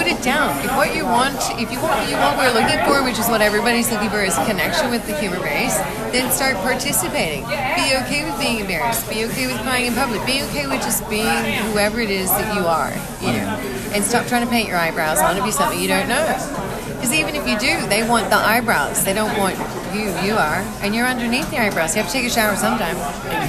[0.00, 0.56] Put it down.
[0.64, 3.28] If what you want, if you want, you want what we're looking for, which is
[3.28, 5.76] what everybody's looking for, is connection with the human race,
[6.08, 7.44] then start participating.
[7.44, 9.06] Be okay with being embarrassed.
[9.10, 10.24] Be okay with crying in public.
[10.24, 11.28] Be okay with just being
[11.68, 12.88] whoever it is that you are.
[13.20, 13.46] You know,
[13.92, 16.79] and stop trying to paint your eyebrows on to be something you don't know.
[17.00, 19.04] Because even if you do, they want the eyebrows.
[19.04, 19.56] They don't want
[19.94, 20.12] you.
[20.22, 21.96] You are, and you're underneath the eyebrows.
[21.96, 22.94] You have to take a shower sometime.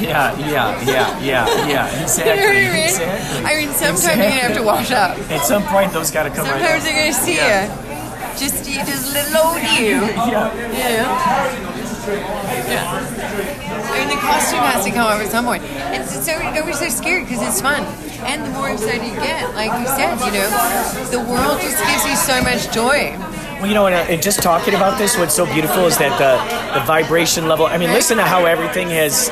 [0.02, 2.02] Yeah, yeah, yeah, yeah, yeah.
[2.02, 2.32] Exactly.
[2.32, 2.86] You know what I mean?
[2.88, 3.46] Exactly.
[3.46, 5.18] I mean, sometimes you're gonna have to wash up.
[5.30, 6.82] At some point, those got to come Sometimes right.
[6.82, 7.68] they're gonna see Yeah.
[7.68, 7.92] you.
[8.40, 10.00] Just you just load you.
[10.32, 10.56] Yeah.
[10.72, 11.92] Yeah.
[12.72, 12.88] Yeah.
[13.92, 15.64] I mean, the costume has to come up at some point.
[15.64, 17.84] And so, so don't so scared because it's fun.
[18.26, 20.50] And the more excited you get, like you said, you know,
[21.12, 23.14] the world just gives you so much joy.
[23.62, 26.18] Well, you know, and, uh, and just talking about this, what's so beautiful is that
[26.18, 27.68] the the vibration level.
[27.68, 29.30] I mean, listen to how everything has.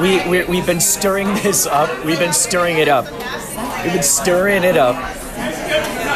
[0.00, 2.04] We we we've been stirring this up.
[2.04, 3.10] We've been stirring it up.
[3.82, 4.94] We've been stirring it up.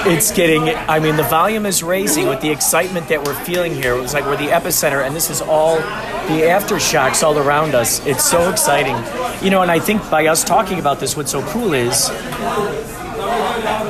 [0.07, 0.69] It's getting.
[0.69, 3.97] I mean, the volume is raising with the excitement that we're feeling here.
[3.97, 8.07] It was like we're the epicenter, and this is all the aftershocks all around us.
[8.07, 8.95] It's so exciting,
[9.45, 9.63] you know.
[9.63, 12.09] And I think by us talking about this, what's so cool is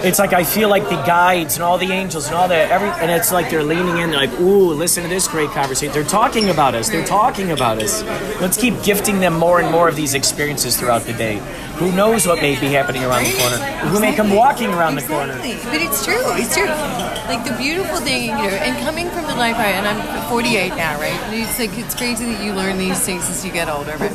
[0.04, 2.88] it's like I feel like the guides and all the angels and all that every
[2.88, 5.92] and it's like they're leaning in, like, ooh, listen to this great conversation.
[5.92, 6.88] They're talking about us.
[6.88, 8.02] They're talking about us.
[8.40, 11.36] Let's keep gifting them more and more of these experiences throughout the day.
[11.76, 13.56] Who knows what may be happening around the corner?
[13.88, 15.36] Who may come walking around the corner?
[15.36, 16.22] But it's true.
[16.36, 16.66] It's true.
[16.66, 20.68] Like the beautiful thing, you know, and coming from the life I and I'm 48
[20.70, 21.12] now, right?
[21.12, 24.12] And it's like it's crazy that you learn these things as you get older, but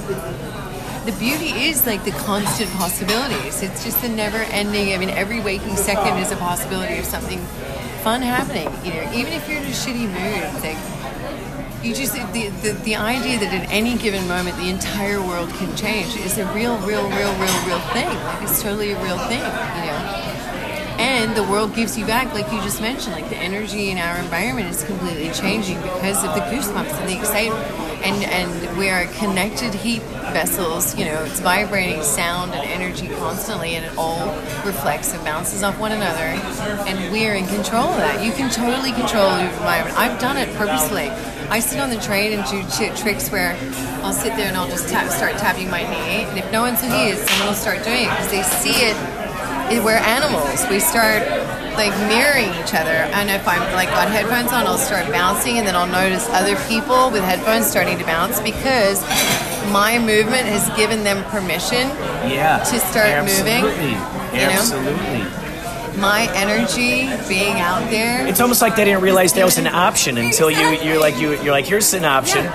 [1.07, 3.63] the beauty is like the constant possibilities.
[3.63, 4.93] It's just the never ending.
[4.93, 7.39] I mean, every waking second is a possibility of something
[8.03, 8.67] fun happening.
[8.83, 10.75] You know, even if you're in a shitty mood, like
[11.81, 15.73] you just the, the the idea that at any given moment the entire world can
[15.77, 18.09] change is a real, real, real, real, real thing.
[18.09, 19.39] Like it's totally a real thing.
[19.39, 20.36] You know.
[21.17, 24.17] Then the world gives you back, like you just mentioned, like the energy in our
[24.19, 27.65] environment is completely changing because of the goosebumps and the excitement.
[28.05, 33.73] And, and we are connected heat vessels, you know, it's vibrating sound and energy constantly,
[33.75, 34.27] and it all
[34.63, 36.29] reflects and bounces off one another.
[36.87, 38.23] And we're in control of that.
[38.23, 39.97] You can totally control your environment.
[39.97, 41.09] I've done it purposely.
[41.49, 43.57] I sit on the train and do ch- tricks where
[44.03, 46.81] I'll sit there and I'll just tap, start tapping my knee, and if no one's
[46.81, 49.16] here, someone will start doing it because they see it it-
[49.83, 50.65] we're animals.
[50.69, 51.23] We start
[51.75, 52.97] like mirroring each other.
[53.13, 56.55] And if I'm like got headphones on, I'll start bouncing, and then I'll notice other
[56.67, 59.01] people with headphones starting to bounce because
[59.71, 61.87] my movement has given them permission
[62.29, 62.59] Yeah.
[62.59, 63.89] to start moving, Absolutely.
[64.39, 64.57] you know?
[64.57, 65.99] Absolutely.
[66.01, 68.25] my energy being out there.
[68.27, 71.31] It's almost like they didn't realize that was an option until you you're like you
[71.41, 72.45] you're like here's an option.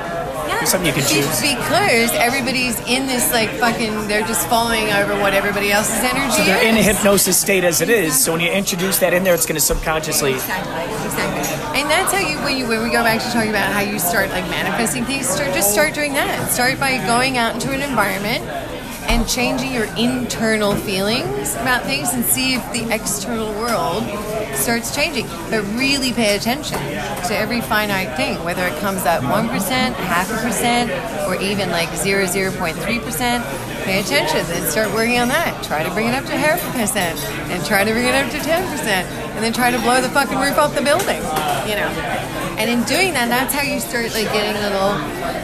[0.58, 1.40] Here's something you can choose.
[1.40, 6.44] because everybody's in this like fucking they're just following over what everybody else's energy So
[6.44, 8.18] they're in a hypnosis state as it is.
[8.22, 10.34] So when you introduce that in there, it's going to subconsciously.
[10.34, 11.80] Exactly, exactly.
[11.80, 13.98] And that's how you when you when we go back to talking about how you
[13.98, 16.50] start like manifesting things, start just start doing that.
[16.50, 18.44] Start by going out into an environment
[19.10, 24.04] and changing your internal feelings about things and see if the external world
[24.54, 25.26] starts changing.
[25.50, 30.30] But really pay attention to every finite thing, whether it comes at one percent, half
[30.30, 30.90] a percent,
[31.28, 33.44] or even like zero zero point three percent.
[33.84, 35.64] Pay attention and start working on that.
[35.64, 37.18] Try to bring it up to half a percent
[37.50, 40.08] and try to bring it up to ten percent and then try to blow the
[40.10, 41.20] fucking roof off the building.
[41.68, 41.90] You know.
[42.58, 44.94] And in doing that, that's how you start like getting little,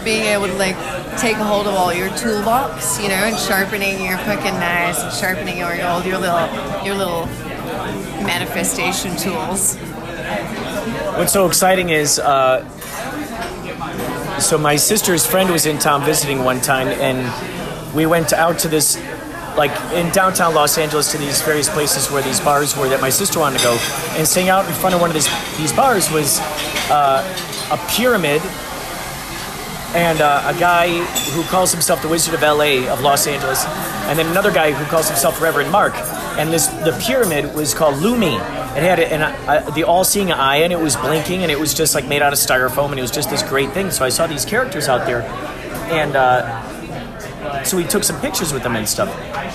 [0.05, 0.77] being able to like
[1.19, 5.13] take a hold of all your toolbox, you know, and sharpening your fucking knives and
[5.13, 6.47] sharpening your your little
[6.85, 7.27] your little
[8.23, 9.77] manifestation tools.
[11.17, 12.69] What's so exciting is, uh,
[14.39, 17.27] so my sister's friend was in town visiting one time, and
[17.95, 18.97] we went out to this,
[19.57, 23.11] like in downtown Los Angeles, to these various places where these bars were that my
[23.11, 23.79] sister wanted to go.
[24.17, 26.39] And sitting out in front of one of these these bars was
[26.91, 27.23] uh,
[27.73, 28.41] a pyramid
[29.95, 30.89] and uh, a guy
[31.33, 33.65] who calls himself the Wizard of LA of Los Angeles,
[34.07, 35.95] and then another guy who calls himself Reverend Mark.
[36.39, 38.35] And this the pyramid was called Lumi.
[38.77, 41.95] It had an, uh, the all-seeing eye, and it was blinking, and it was just
[41.95, 43.91] like made out of styrofoam, and it was just this great thing.
[43.91, 45.23] So I saw these characters out there,
[45.91, 49.09] and uh, so we took some pictures with them and stuff.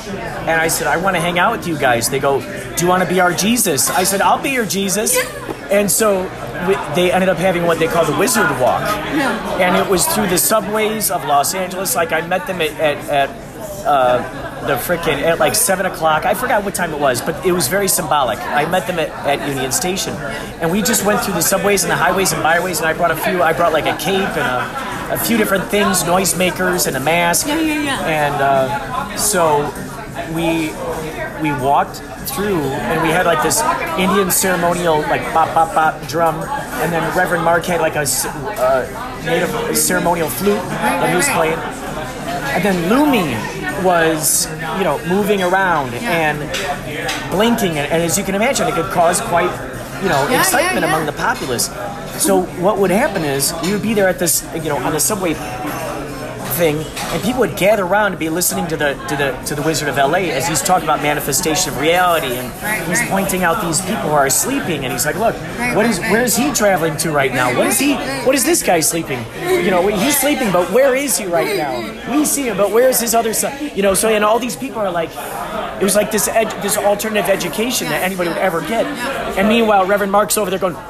[0.07, 2.09] And I said, I want to hang out with you guys.
[2.09, 3.89] They go, Do you want to be our Jesus?
[3.89, 5.15] I said, I'll be your Jesus.
[5.71, 6.23] And so
[6.67, 8.81] we, they ended up having what they call the Wizard Walk.
[9.59, 11.95] And it was through the subways of Los Angeles.
[11.95, 13.29] Like I met them at, at, at
[13.86, 16.26] uh, the frickin' at like seven o'clock.
[16.26, 18.39] I forgot what time it was, but it was very symbolic.
[18.39, 20.14] I met them at, at Union Station,
[20.61, 22.80] and we just went through the subways and the highways and byways.
[22.80, 23.41] And I brought a few.
[23.41, 27.47] I brought like a cape and a, a few different things, noisemakers and a mask.
[27.47, 28.05] Yeah, yeah, yeah.
[28.05, 29.72] And uh, so
[30.34, 30.72] we
[31.41, 31.97] we walked
[32.30, 33.61] through, and we had like this
[33.97, 36.36] Indian ceremonial like bop bop bop drum,
[36.82, 41.59] and then Reverend Mark had like a uh, native ceremonial flute that he was playing.
[42.53, 43.34] And then Lumi
[43.84, 46.39] was, you know, moving around and
[47.31, 49.51] blinking, and, and as you can imagine, it could cause quite,
[50.01, 50.95] you know, Yeah, excitement yeah, yeah.
[50.95, 51.65] among the populace.
[52.21, 54.99] So what would happen is we would be there at this, you know, on the
[54.99, 55.34] subway
[56.59, 59.89] and people would gather around to be listening to the to the to the Wizard
[59.89, 64.03] of LA as he's talking about manifestation of reality, and he's pointing out these people
[64.03, 65.35] who are sleeping, and he's like, "Look,
[65.75, 67.55] what is where is he traveling to right now?
[67.57, 67.95] What is he?
[68.25, 69.23] What is this guy sleeping?
[69.43, 72.11] You know, he's sleeping, but where is he right now?
[72.11, 73.53] We see him, but where is his other son?
[73.75, 75.09] You know, so and all these people are like,
[75.81, 78.85] it was like this ed, this alternative education that anybody would ever get,
[79.37, 80.83] and meanwhile, Reverend Mark's over there going, and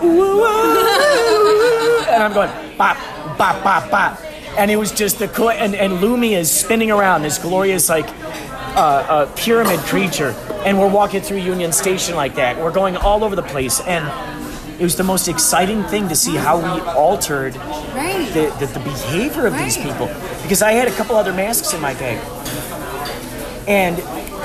[2.23, 2.97] I'm going, bop,
[3.37, 4.19] bop, bop, bop.
[4.57, 8.07] And it was just the cool, and, and Lumi is spinning around this glorious like
[8.07, 10.29] uh, uh, pyramid creature,
[10.65, 12.57] and we're walking through Union Station like that.
[12.57, 14.05] We're going all over the place, and
[14.79, 18.29] it was the most exciting thing to see how we altered Right.
[18.33, 20.07] the, the, the behavior of these people.
[20.43, 22.19] Because I had a couple other masks in my bag,
[23.67, 23.97] and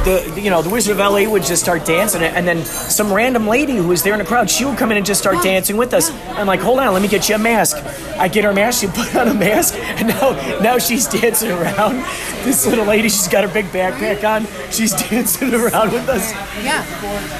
[0.08, 3.46] the you know the Wizard of LA would just start dancing, and then some random
[3.46, 5.76] lady who was there in the crowd, she would come in and just start dancing
[5.76, 6.10] with us.
[6.30, 7.76] I'm like, hold on, let me get you a mask.
[8.16, 11.96] I get her mask, she put on a mask, and now now she's dancing around.
[12.44, 14.46] This little lady, she's got her big backpack on.
[14.70, 16.32] She's dancing around with us.
[16.64, 16.84] Yeah.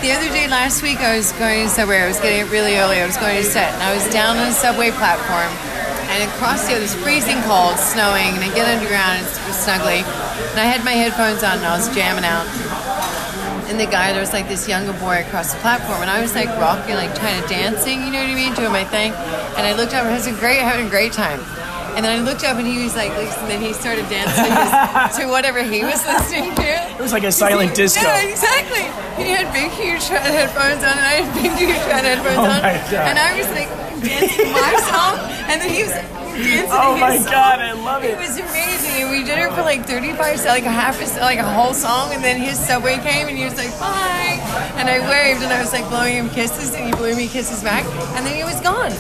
[0.03, 2.01] The other day last week, I was going to subway.
[2.01, 3.01] I was getting it really early.
[3.01, 5.51] I was going to set, and I was down on the subway platform,
[6.09, 10.01] and across the other, was freezing cold, snowing, and I get underground, and it's snuggly,
[10.51, 12.49] and I had my headphones on, and I was jamming out.
[13.69, 16.35] And the guy, there was like this younger boy across the platform, and I was
[16.35, 19.13] like rocking, like kind of dancing, you know what I mean, doing my thing.
[19.13, 21.41] And I looked up, and I was a great, having a great time.
[21.97, 24.53] And then I looked up and he was like, and then he started dancing
[25.21, 26.63] to whatever he was listening to.
[26.99, 28.03] It was like a silent disco.
[28.07, 28.85] Yeah, exactly.
[29.23, 32.45] He had big, huge red headphones on, and I had big, huge red headphones Oh
[32.45, 32.61] on.
[32.63, 33.69] And I was like
[34.03, 35.19] dancing my song,
[35.51, 37.33] and then he was dancing Oh his my song.
[37.33, 38.11] God, I love it.
[38.15, 41.41] It was amazing, and we did it for like 35, like a half, a, like
[41.41, 44.39] a whole song, and then his subway came, and he was like, "Bye,"
[44.79, 47.65] and I waved, and I was like blowing him kisses, and he blew me kisses
[47.65, 47.85] back,
[48.15, 48.93] and then he was gone.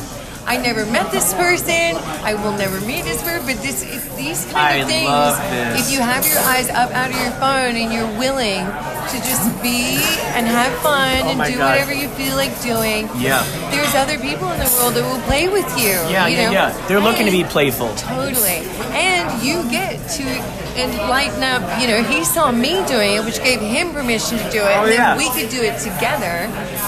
[0.48, 1.96] I never met this person.
[2.24, 3.44] I will never meet this person.
[3.44, 3.84] But this,
[4.16, 7.76] these kind of I things, if you have your eyes up out of your phone
[7.76, 8.64] and you're willing
[9.10, 9.96] to just be
[10.36, 11.70] and have fun Oh and do God.
[11.70, 13.42] whatever you feel like doing, Yeah.
[13.70, 15.96] there's other people in the world that will play with you.
[16.12, 16.52] Yeah, you yeah, know?
[16.52, 16.86] yeah.
[16.88, 17.94] They're looking to be playful.
[17.96, 18.62] Totally.
[18.92, 20.24] And you get to
[20.78, 24.58] enlighten up, you know, he saw me doing it, which gave him permission to do
[24.62, 24.76] it.
[24.76, 25.16] Oh, and then yeah.
[25.16, 26.46] we could do it together.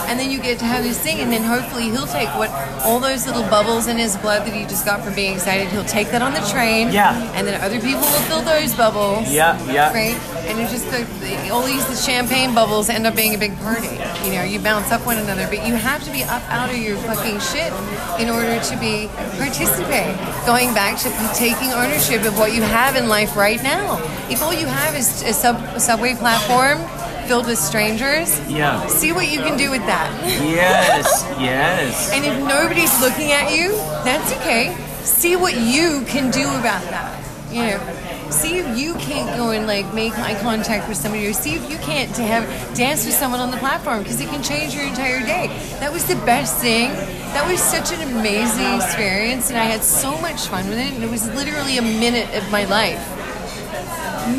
[0.09, 2.51] And then you get to have this thing, and then hopefully he'll take what
[2.85, 5.85] all those little bubbles in his blood that he just got from being excited, he'll
[5.85, 6.91] take that on the train.
[6.93, 7.15] Yeah.
[7.35, 9.31] And then other people will fill those bubbles.
[9.33, 9.93] Yeah, yeah.
[9.93, 10.19] Right?
[10.51, 13.57] And it's just the, the, all these the champagne bubbles end up being a big
[13.59, 13.87] party.
[14.27, 16.77] You know, you bounce up one another, but you have to be up out of
[16.77, 17.73] your fucking shit
[18.21, 20.17] in order to be participate.
[20.47, 23.99] Going back to taking ownership of what you have in life right now.
[24.29, 26.79] If all you have is a, sub, a subway platform
[27.29, 28.85] filled with strangers, Yeah.
[28.89, 30.11] see what you can do with that.
[30.43, 32.11] Yes, yes.
[32.13, 33.71] And if nobody's looking at you,
[34.05, 34.77] that's okay.
[35.05, 37.17] See what you can do about that.
[37.53, 37.79] You know,
[38.33, 41.71] see if you can't go and like make eye contact with somebody, or see if
[41.71, 42.45] you can't to have
[42.77, 45.49] dance with someone on the platform because it can change your entire day.
[45.81, 46.91] That was the best thing.
[47.35, 50.93] That was such an amazing experience, and I had so much fun with it.
[50.93, 53.17] And it was literally a minute of my life.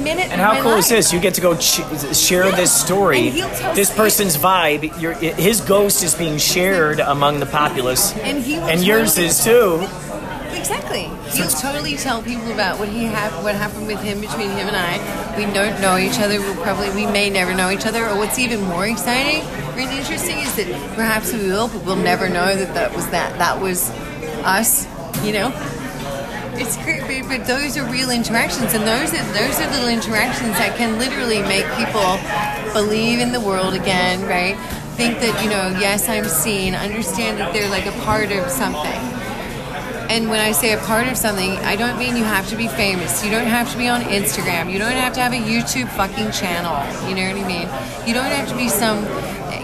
[0.03, 0.29] Minute.
[0.31, 1.11] And how cool is this?
[1.11, 1.81] You get to go ch-
[2.15, 3.27] share this story.
[3.27, 8.15] And he'll tell This person's vibe, your, his ghost is being shared among the populace,
[8.17, 9.85] And he will and yours is too.
[10.53, 11.09] Exactly.
[11.31, 14.75] He'll totally tell people about what he hap- what happened with him between him and
[14.75, 15.37] I.
[15.37, 16.39] We don't know each other.
[16.39, 18.05] We'll probably we may never know each other.
[18.07, 19.43] Or what's even more exciting
[19.73, 23.37] or interesting is that perhaps we will, but we'll never know that that was that
[23.39, 23.89] that was
[24.43, 24.85] us.
[25.25, 25.67] You know.
[26.53, 30.75] It's great, but those are real interactions, and those are those are little interactions that
[30.77, 32.19] can literally make people
[32.73, 34.55] believe in the world again, right?
[34.95, 36.75] Think that you know, yes, I'm seen.
[36.75, 38.99] Understand that they're like a part of something.
[40.12, 42.68] And when I say a part of something, I don't mean you have to be
[42.68, 43.24] famous.
[43.24, 44.70] You don't have to be on Instagram.
[44.70, 46.76] You don't have to have a YouTube fucking channel.
[47.07, 48.05] You know what I mean?
[48.05, 49.05] You don't have to be some.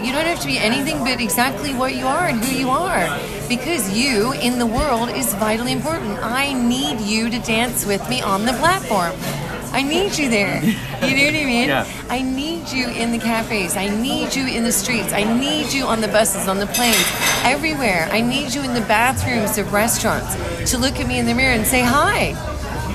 [0.02, 3.20] You don't have to be anything but exactly what you are and who you are.
[3.46, 6.18] Because you in the world is vitally important.
[6.22, 9.12] I need you to dance with me on the platform.
[9.78, 10.60] I need you there.
[10.60, 11.68] You know what I mean?
[11.68, 11.86] Yeah.
[12.08, 13.76] I need you in the cafes.
[13.76, 15.12] I need you in the streets.
[15.12, 17.06] I need you on the buses, on the planes,
[17.44, 18.08] everywhere.
[18.10, 20.34] I need you in the bathrooms of restaurants
[20.72, 22.34] to look at me in the mirror and say hi.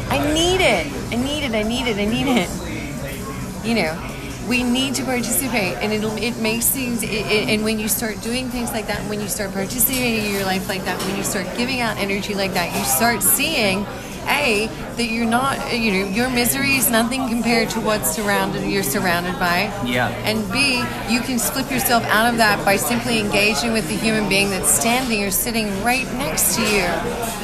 [0.09, 0.85] I need it.
[1.09, 1.55] I need it.
[1.55, 1.97] I need it.
[1.97, 3.65] I need it.
[3.65, 4.09] You know,
[4.49, 7.01] we need to participate, and it'll it makes things.
[7.01, 10.33] It, it, and when you start doing things like that, when you start participating in
[10.33, 13.85] your life like that, when you start giving out energy like that, you start seeing
[14.27, 14.67] a
[14.97, 19.37] that you're not you know your misery is nothing compared to what's surrounded you're surrounded
[19.39, 20.09] by Yeah.
[20.25, 20.77] and b
[21.13, 24.69] you can slip yourself out of that by simply engaging with the human being that's
[24.69, 26.87] standing or sitting right next to you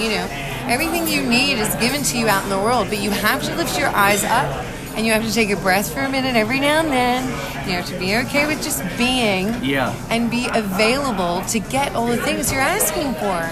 [0.04, 0.28] you know
[0.68, 3.56] everything you need is given to you out in the world but you have to
[3.56, 4.66] lift your eyes up
[4.96, 7.24] and you have to take a breath for a minute every now and then
[7.68, 9.94] you have to be okay with just being Yeah.
[10.10, 13.50] and be available to get all the things you're asking for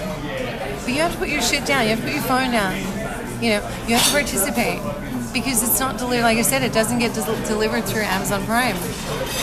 [0.84, 1.82] but you have to put your shit down.
[1.82, 2.72] You have to put your phone down.
[3.40, 4.80] You know, you have to participate
[5.32, 6.22] because it's not delivered.
[6.22, 8.76] Like I said, it doesn't get del- delivered through Amazon Prime.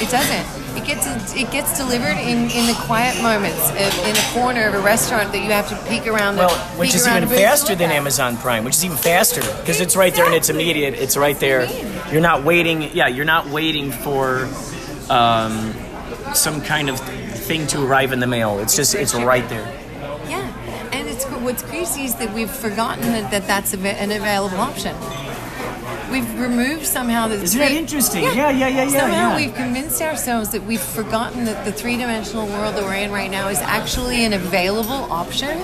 [0.01, 0.65] It doesn't.
[0.75, 4.73] It gets it gets delivered in, in the quiet moments of, in a corner of
[4.73, 6.35] a restaurant that you have to peek around.
[6.35, 7.91] Well, the, which is even a booth to faster than.
[7.91, 10.95] Amazon Prime, which is even faster because it's right there and it's immediate.
[10.95, 11.65] It's right there.
[12.11, 12.81] You're not waiting.
[12.93, 14.49] Yeah, you're not waiting for
[15.09, 15.73] um,
[16.33, 18.59] some kind of thing to arrive in the mail.
[18.59, 19.84] It's just it's right there.
[21.45, 24.95] What's crazy is that we've forgotten that, that that's an available option.
[26.15, 28.23] We've removed somehow the Isn't that interesting?
[28.23, 29.35] Yeah, yeah, yeah, yeah, Somehow yeah.
[29.35, 33.49] we've convinced ourselves that we've forgotten that the three-dimensional world that we're in right now
[33.49, 35.57] is actually an available option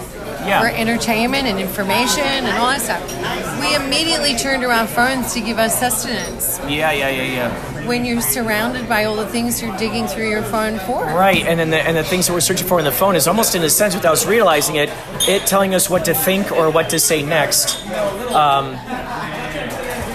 [0.44, 0.60] Yeah.
[0.60, 3.62] for entertainment and information and all that stuff.
[3.62, 7.88] We immediately turned around phones to give us sustenance Yeah, yeah, yeah, yeah.
[7.88, 11.06] when you're surrounded by all the things you're digging through your phone for.
[11.06, 13.26] Right, and then the, and the things that we're searching for in the phone is
[13.26, 14.90] almost in a sense, without us realizing it,
[15.30, 17.88] it telling us what to think or what to say next.
[18.34, 18.76] Um,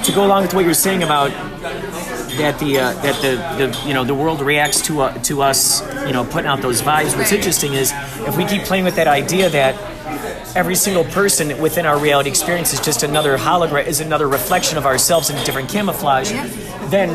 [0.07, 1.31] to go along with what you're saying about
[2.39, 5.81] that the uh, that the, the you know the world reacts to uh, to us
[6.07, 7.17] you know putting out those vibes.
[7.17, 9.75] What's interesting is if we keep playing with that idea that
[10.57, 14.87] every single person within our reality experience is just another hologram, is another reflection of
[14.87, 16.31] ourselves in a different camouflage,
[16.91, 17.15] then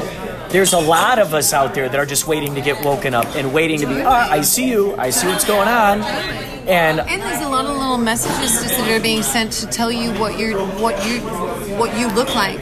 [0.52, 3.26] there's a lot of us out there that are just waiting to get woken up
[3.36, 6.02] and waiting to be, ah, I see you, I see what's going on.
[6.68, 10.12] And And there's a lot of little messages that are being sent to tell you
[10.20, 11.22] what you're, what you,
[11.78, 12.60] what you look like.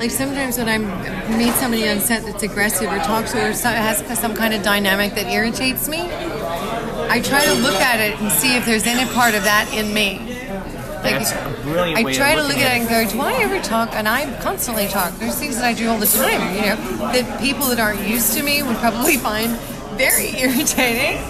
[0.00, 0.78] Like sometimes when I
[1.36, 5.26] meet somebody on set that's aggressive or talks or has some kind of dynamic that
[5.26, 9.44] irritates me, I try to look at it and see if there's any part of
[9.44, 10.20] that in me.
[11.04, 13.42] Like, That's a brilliant I try to look at at it and go, do I
[13.42, 13.90] ever talk?
[13.92, 15.12] And I constantly talk.
[15.18, 16.76] There's things that I do all the time, you know,
[17.12, 19.52] that people that aren't used to me would probably find
[19.98, 21.20] very irritating,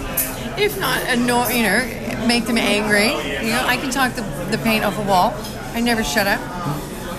[0.57, 3.09] if not annoy, you know, make them angry.
[3.45, 5.33] You know, I can talk the, the paint off a wall.
[5.73, 6.39] I never shut up.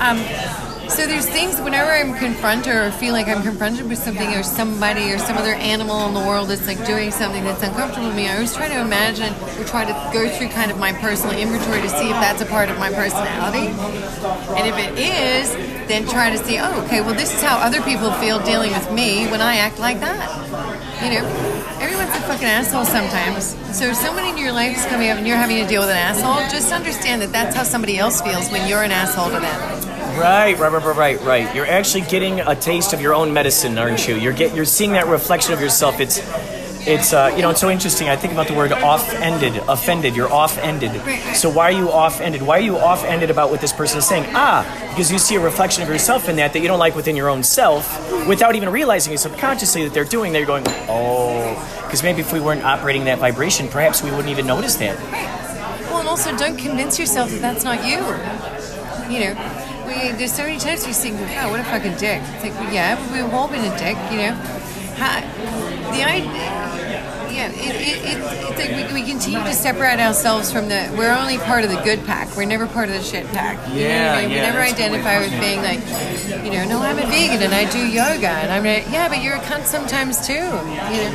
[0.00, 0.16] Um,
[0.92, 5.10] so there's things whenever I'm confronted or feel like I'm confronted with something or somebody
[5.10, 8.28] or some other animal in the world that's like doing something that's uncomfortable with me,
[8.28, 11.80] I always try to imagine or try to go through kind of my personal inventory
[11.80, 13.68] to see if that's a part of my personality.
[14.52, 15.54] And if it is,
[15.88, 18.92] then try to see, oh, okay, well, this is how other people feel dealing with
[18.92, 20.28] me when I act like that.
[21.02, 23.56] You know, everyone's a fucking asshole sometimes.
[23.76, 25.90] So if somebody in your life is coming up and you're having to deal with
[25.90, 29.40] an asshole, just understand that that's how somebody else feels when you're an asshole to
[29.40, 29.82] them.
[30.18, 31.54] Right, right, right, right, right, right.
[31.54, 34.14] You're actually getting a taste of your own medicine, aren't you?
[34.14, 36.00] You're get, you're seeing that reflection of yourself.
[36.00, 36.20] It's,
[36.86, 38.08] it's, uh, you know, it's so interesting.
[38.08, 40.16] I think about the word off-ended, offended.
[40.16, 40.92] You're off-ended.
[41.36, 42.42] So why are you off-ended?
[42.42, 44.24] Why are you off-ended about what this person is saying?
[44.34, 47.14] Ah, because you see a reflection of yourself in that that you don't like within
[47.16, 47.86] your own self,
[48.26, 50.32] without even realizing it subconsciously that they're doing.
[50.32, 50.38] that.
[50.38, 51.54] You're going, oh,
[51.84, 54.98] because maybe if we weren't operating that vibration, perhaps we wouldn't even notice that.
[55.90, 57.98] Well, and also don't convince yourself that that's not you.
[59.12, 62.44] You know, we, there's so many times we think, "Oh, what a fucking dick." It's
[62.44, 63.96] like, yeah, we've all been a dick.
[64.10, 64.34] You know,
[64.96, 65.20] How,
[65.92, 66.61] the idea.
[67.42, 70.94] Yeah, it, it, it, it's like we, we continue to separate ourselves from the.
[70.96, 72.36] We're only part of the good pack.
[72.36, 73.56] We're never part of the shit pack.
[73.68, 74.28] You know what Yeah, I mean?
[74.30, 77.06] We never that's a good way identify with being like, you know, no, I'm a
[77.06, 80.34] vegan and I do yoga, and I'm like, yeah, but you're a cunt sometimes too.
[80.34, 81.10] You know,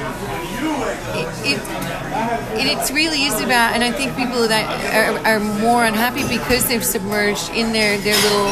[1.15, 6.27] it, it, it's really is about, and I think people that are, are more unhappy
[6.27, 8.51] because they've submerged in their, their little,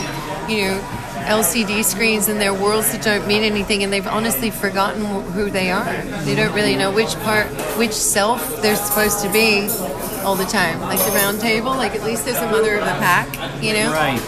[0.50, 0.80] you know,
[1.26, 5.72] LCD screens and their worlds that don't mean anything, and they've honestly forgotten who they
[5.72, 6.02] are.
[6.24, 7.48] They don't really know which part,
[7.78, 9.68] which self they're supposed to be
[10.24, 10.82] all the time.
[10.82, 13.28] Like the round table, like at least there's a mother of the pack,
[13.64, 13.92] you know?
[13.92, 14.22] Right.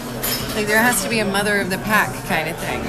[0.54, 2.82] Like there has to be a mother of the pack kind of thing.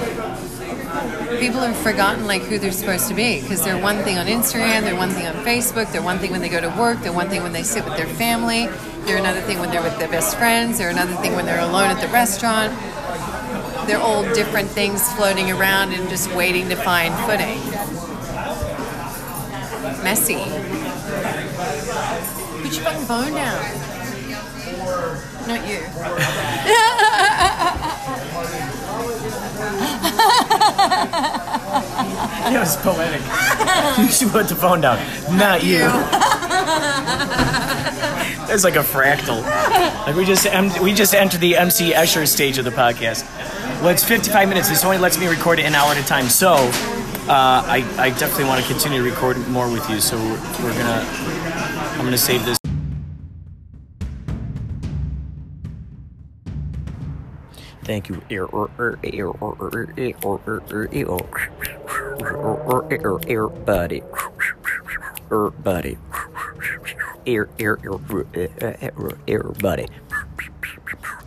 [1.39, 4.81] People have forgotten like who they're supposed to be because they're one thing on Instagram,
[4.81, 7.29] they're one thing on Facebook, they're one thing when they go to work, they're one
[7.29, 8.67] thing when they sit with their family,
[9.05, 11.89] they're another thing when they're with their best friends, they're another thing when they're alone
[11.89, 12.73] at the restaurant.
[13.89, 17.57] They're all different things floating around and just waiting to find footing.
[20.03, 20.35] Messy.
[22.61, 23.63] Put your fucking phone down.
[25.47, 25.79] Not you.
[32.49, 33.21] That was poetic.
[33.99, 34.97] you should put the phone down.
[35.37, 35.79] Not you.
[38.47, 39.43] There's like a fractal.
[40.05, 43.23] Like we just em- we just entered the MC Escher stage of the podcast.
[43.79, 44.67] Well, it's 55 minutes.
[44.67, 46.27] This only lets me record it an hour at a time.
[46.27, 50.01] So uh, I, I definitely want to continue to record more with you.
[50.01, 51.07] So we're gonna,
[51.93, 52.57] I'm gonna save this.
[57.83, 58.21] Thank you.
[63.47, 64.03] Buddy.
[65.63, 65.97] Buddy.
[67.25, 67.77] Air, air,
[68.33, 69.87] air, air, buddy.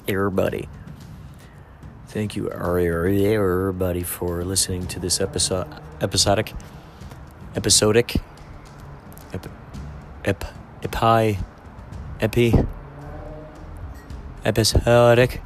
[0.06, 0.68] Air, buddy.
[2.12, 5.66] Thank you, everybody, for listening to this episode,
[6.02, 6.52] episodic,
[7.56, 8.16] episodic,
[9.32, 9.46] ep,
[10.22, 10.44] ep,
[10.82, 11.38] epi,
[12.20, 12.52] epi,
[14.44, 15.40] episodic.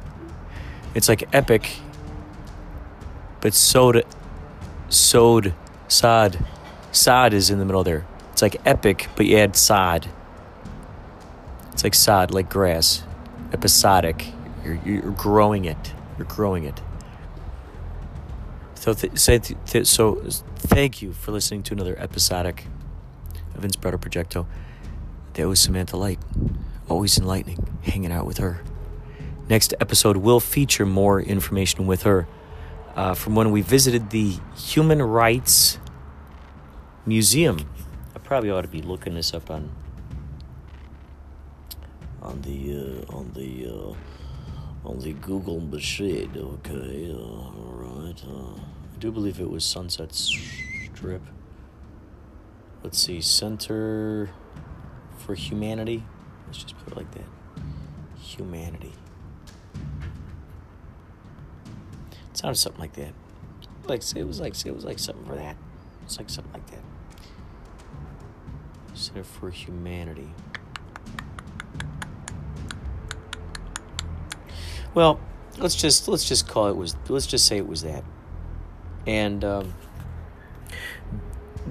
[0.93, 1.77] It's like epic,
[3.39, 4.03] but sod,
[4.89, 5.53] sod,
[5.87, 6.45] sod,
[6.91, 8.05] sod is in the middle there.
[8.33, 10.09] It's like epic, but you add sod.
[11.71, 13.03] It's like sod, like grass.
[13.53, 14.33] Episodic.
[14.65, 15.93] You're, you're growing it.
[16.17, 16.81] You're growing it.
[18.75, 20.15] So, th- th- th- so
[20.55, 22.67] thank you for listening to another episodic
[23.55, 24.45] of Inspirato Projecto.
[25.33, 26.19] That was Samantha Light.
[26.89, 28.61] Always enlightening, hanging out with her.
[29.49, 32.27] Next episode will feature more information with her
[32.95, 35.79] uh, from when we visited the Human Rights
[37.05, 37.69] Museum.
[38.15, 39.71] I probably ought to be looking this up on
[42.21, 43.93] on the uh, on the uh,
[44.95, 46.31] the Google machine.
[46.35, 48.23] Okay, uh, all right.
[48.27, 51.21] Uh, I do believe it was Sunset Strip.
[52.83, 54.29] Let's see, Center
[55.17, 56.03] for Humanity.
[56.45, 57.25] Let's just put it like that.
[58.19, 58.93] humanity.
[62.31, 63.13] It sounded something like that.
[63.87, 65.55] Like it was like it was like something for that.
[66.03, 66.83] It's like something like that.
[68.93, 70.29] Center for Humanity.
[74.93, 75.19] Well,
[75.57, 78.03] let's just let's just call it was let's just say it was that.
[79.05, 79.73] And um,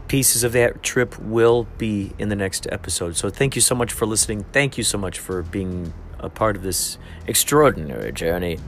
[0.09, 3.17] pieces of that trip will be in the next episode.
[3.17, 4.45] So thank you so much for listening.
[4.53, 8.59] Thank you so much for being a part of this extraordinary journey.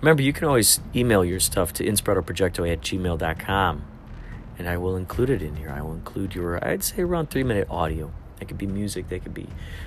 [0.00, 3.84] Remember, you can always email your stuff to inspiratoprojecto at gmail.com
[4.58, 5.70] and I will include it in here.
[5.70, 8.12] I will include your, I'd say, around three minute audio.
[8.42, 9.46] That could be music, that could be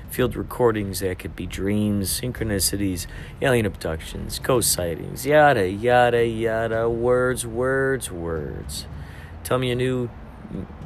[0.10, 3.06] field recordings, that could be dreams, synchronicities,
[3.42, 8.86] alien abductions, ghost sightings, yada, yada, yada, words, words, words.
[9.44, 10.10] Tell me a new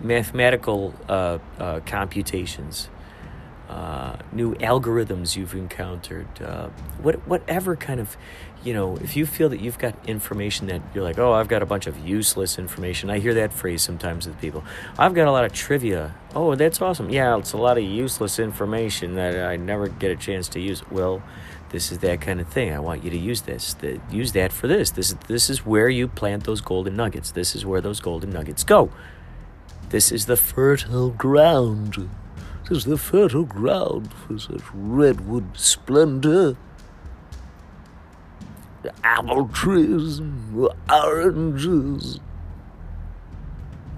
[0.01, 2.89] mathematical uh, uh, computations,
[3.69, 6.69] uh, new algorithms you've encountered, uh,
[7.01, 8.17] what, whatever kind of,
[8.63, 11.61] you know, if you feel that you've got information that you're like, oh, I've got
[11.61, 13.09] a bunch of useless information.
[13.11, 14.63] I hear that phrase sometimes with people.
[14.97, 16.15] I've got a lot of trivia.
[16.33, 17.11] Oh, that's awesome.
[17.11, 20.81] Yeah, it's a lot of useless information that I never get a chance to use.
[20.89, 21.21] Well,
[21.69, 22.73] this is that kind of thing.
[22.73, 23.75] I want you to use this.
[23.75, 24.91] The, use that for this.
[24.91, 27.31] This is this is where you plant those golden nuggets.
[27.31, 28.89] This is where those golden nuggets go.
[29.89, 32.09] This is the fertile ground.
[32.69, 36.55] Is the fertile ground for such redwood splendor.
[38.83, 40.21] The apple trees,
[40.87, 42.19] oranges,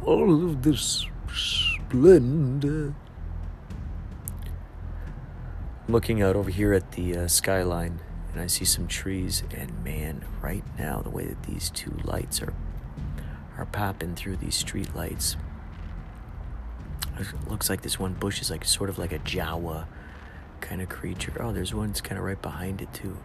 [0.06, 1.06] all of this
[1.36, 2.96] splendor.
[5.90, 8.00] Looking out over here at the uh, skyline,
[8.32, 12.42] and I see some trees, and man, right now, the way that these two lights
[12.42, 12.54] are
[13.58, 15.36] are popping through these street lights
[17.22, 19.86] it looks like this one bush is like sort of like a Jawa
[20.60, 21.34] kind of creature.
[21.40, 23.18] Oh, there's one that's kind of right behind it too.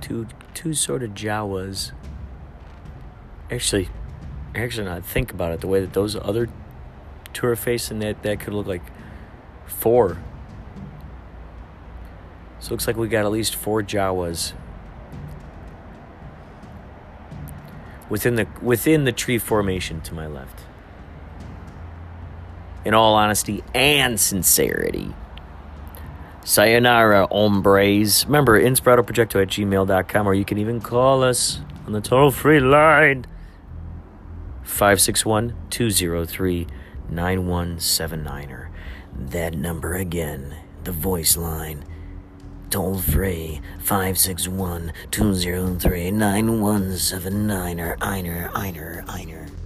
[0.00, 1.92] Two two sort of Jawas.
[3.50, 3.88] Actually,
[4.54, 6.48] actually, now think about it, the way that those other
[7.32, 8.82] two are facing that that could look like
[9.66, 10.18] four.
[12.60, 14.52] So looks like we got at least four Jawas
[18.08, 20.60] within the within the tree formation to my left
[22.88, 25.14] in all honesty and sincerity.
[26.42, 28.24] Sayonara, hombres.
[28.24, 33.26] Remember, inspiratoprojecto at gmail.com, or you can even call us on the toll free line
[34.62, 36.66] 561 203
[37.10, 38.68] 9179.
[39.14, 41.84] That number again, the voice line,
[42.70, 47.50] toll free 561 203 9179.
[47.50, 49.57] Einer, Einer, Einer, Einer.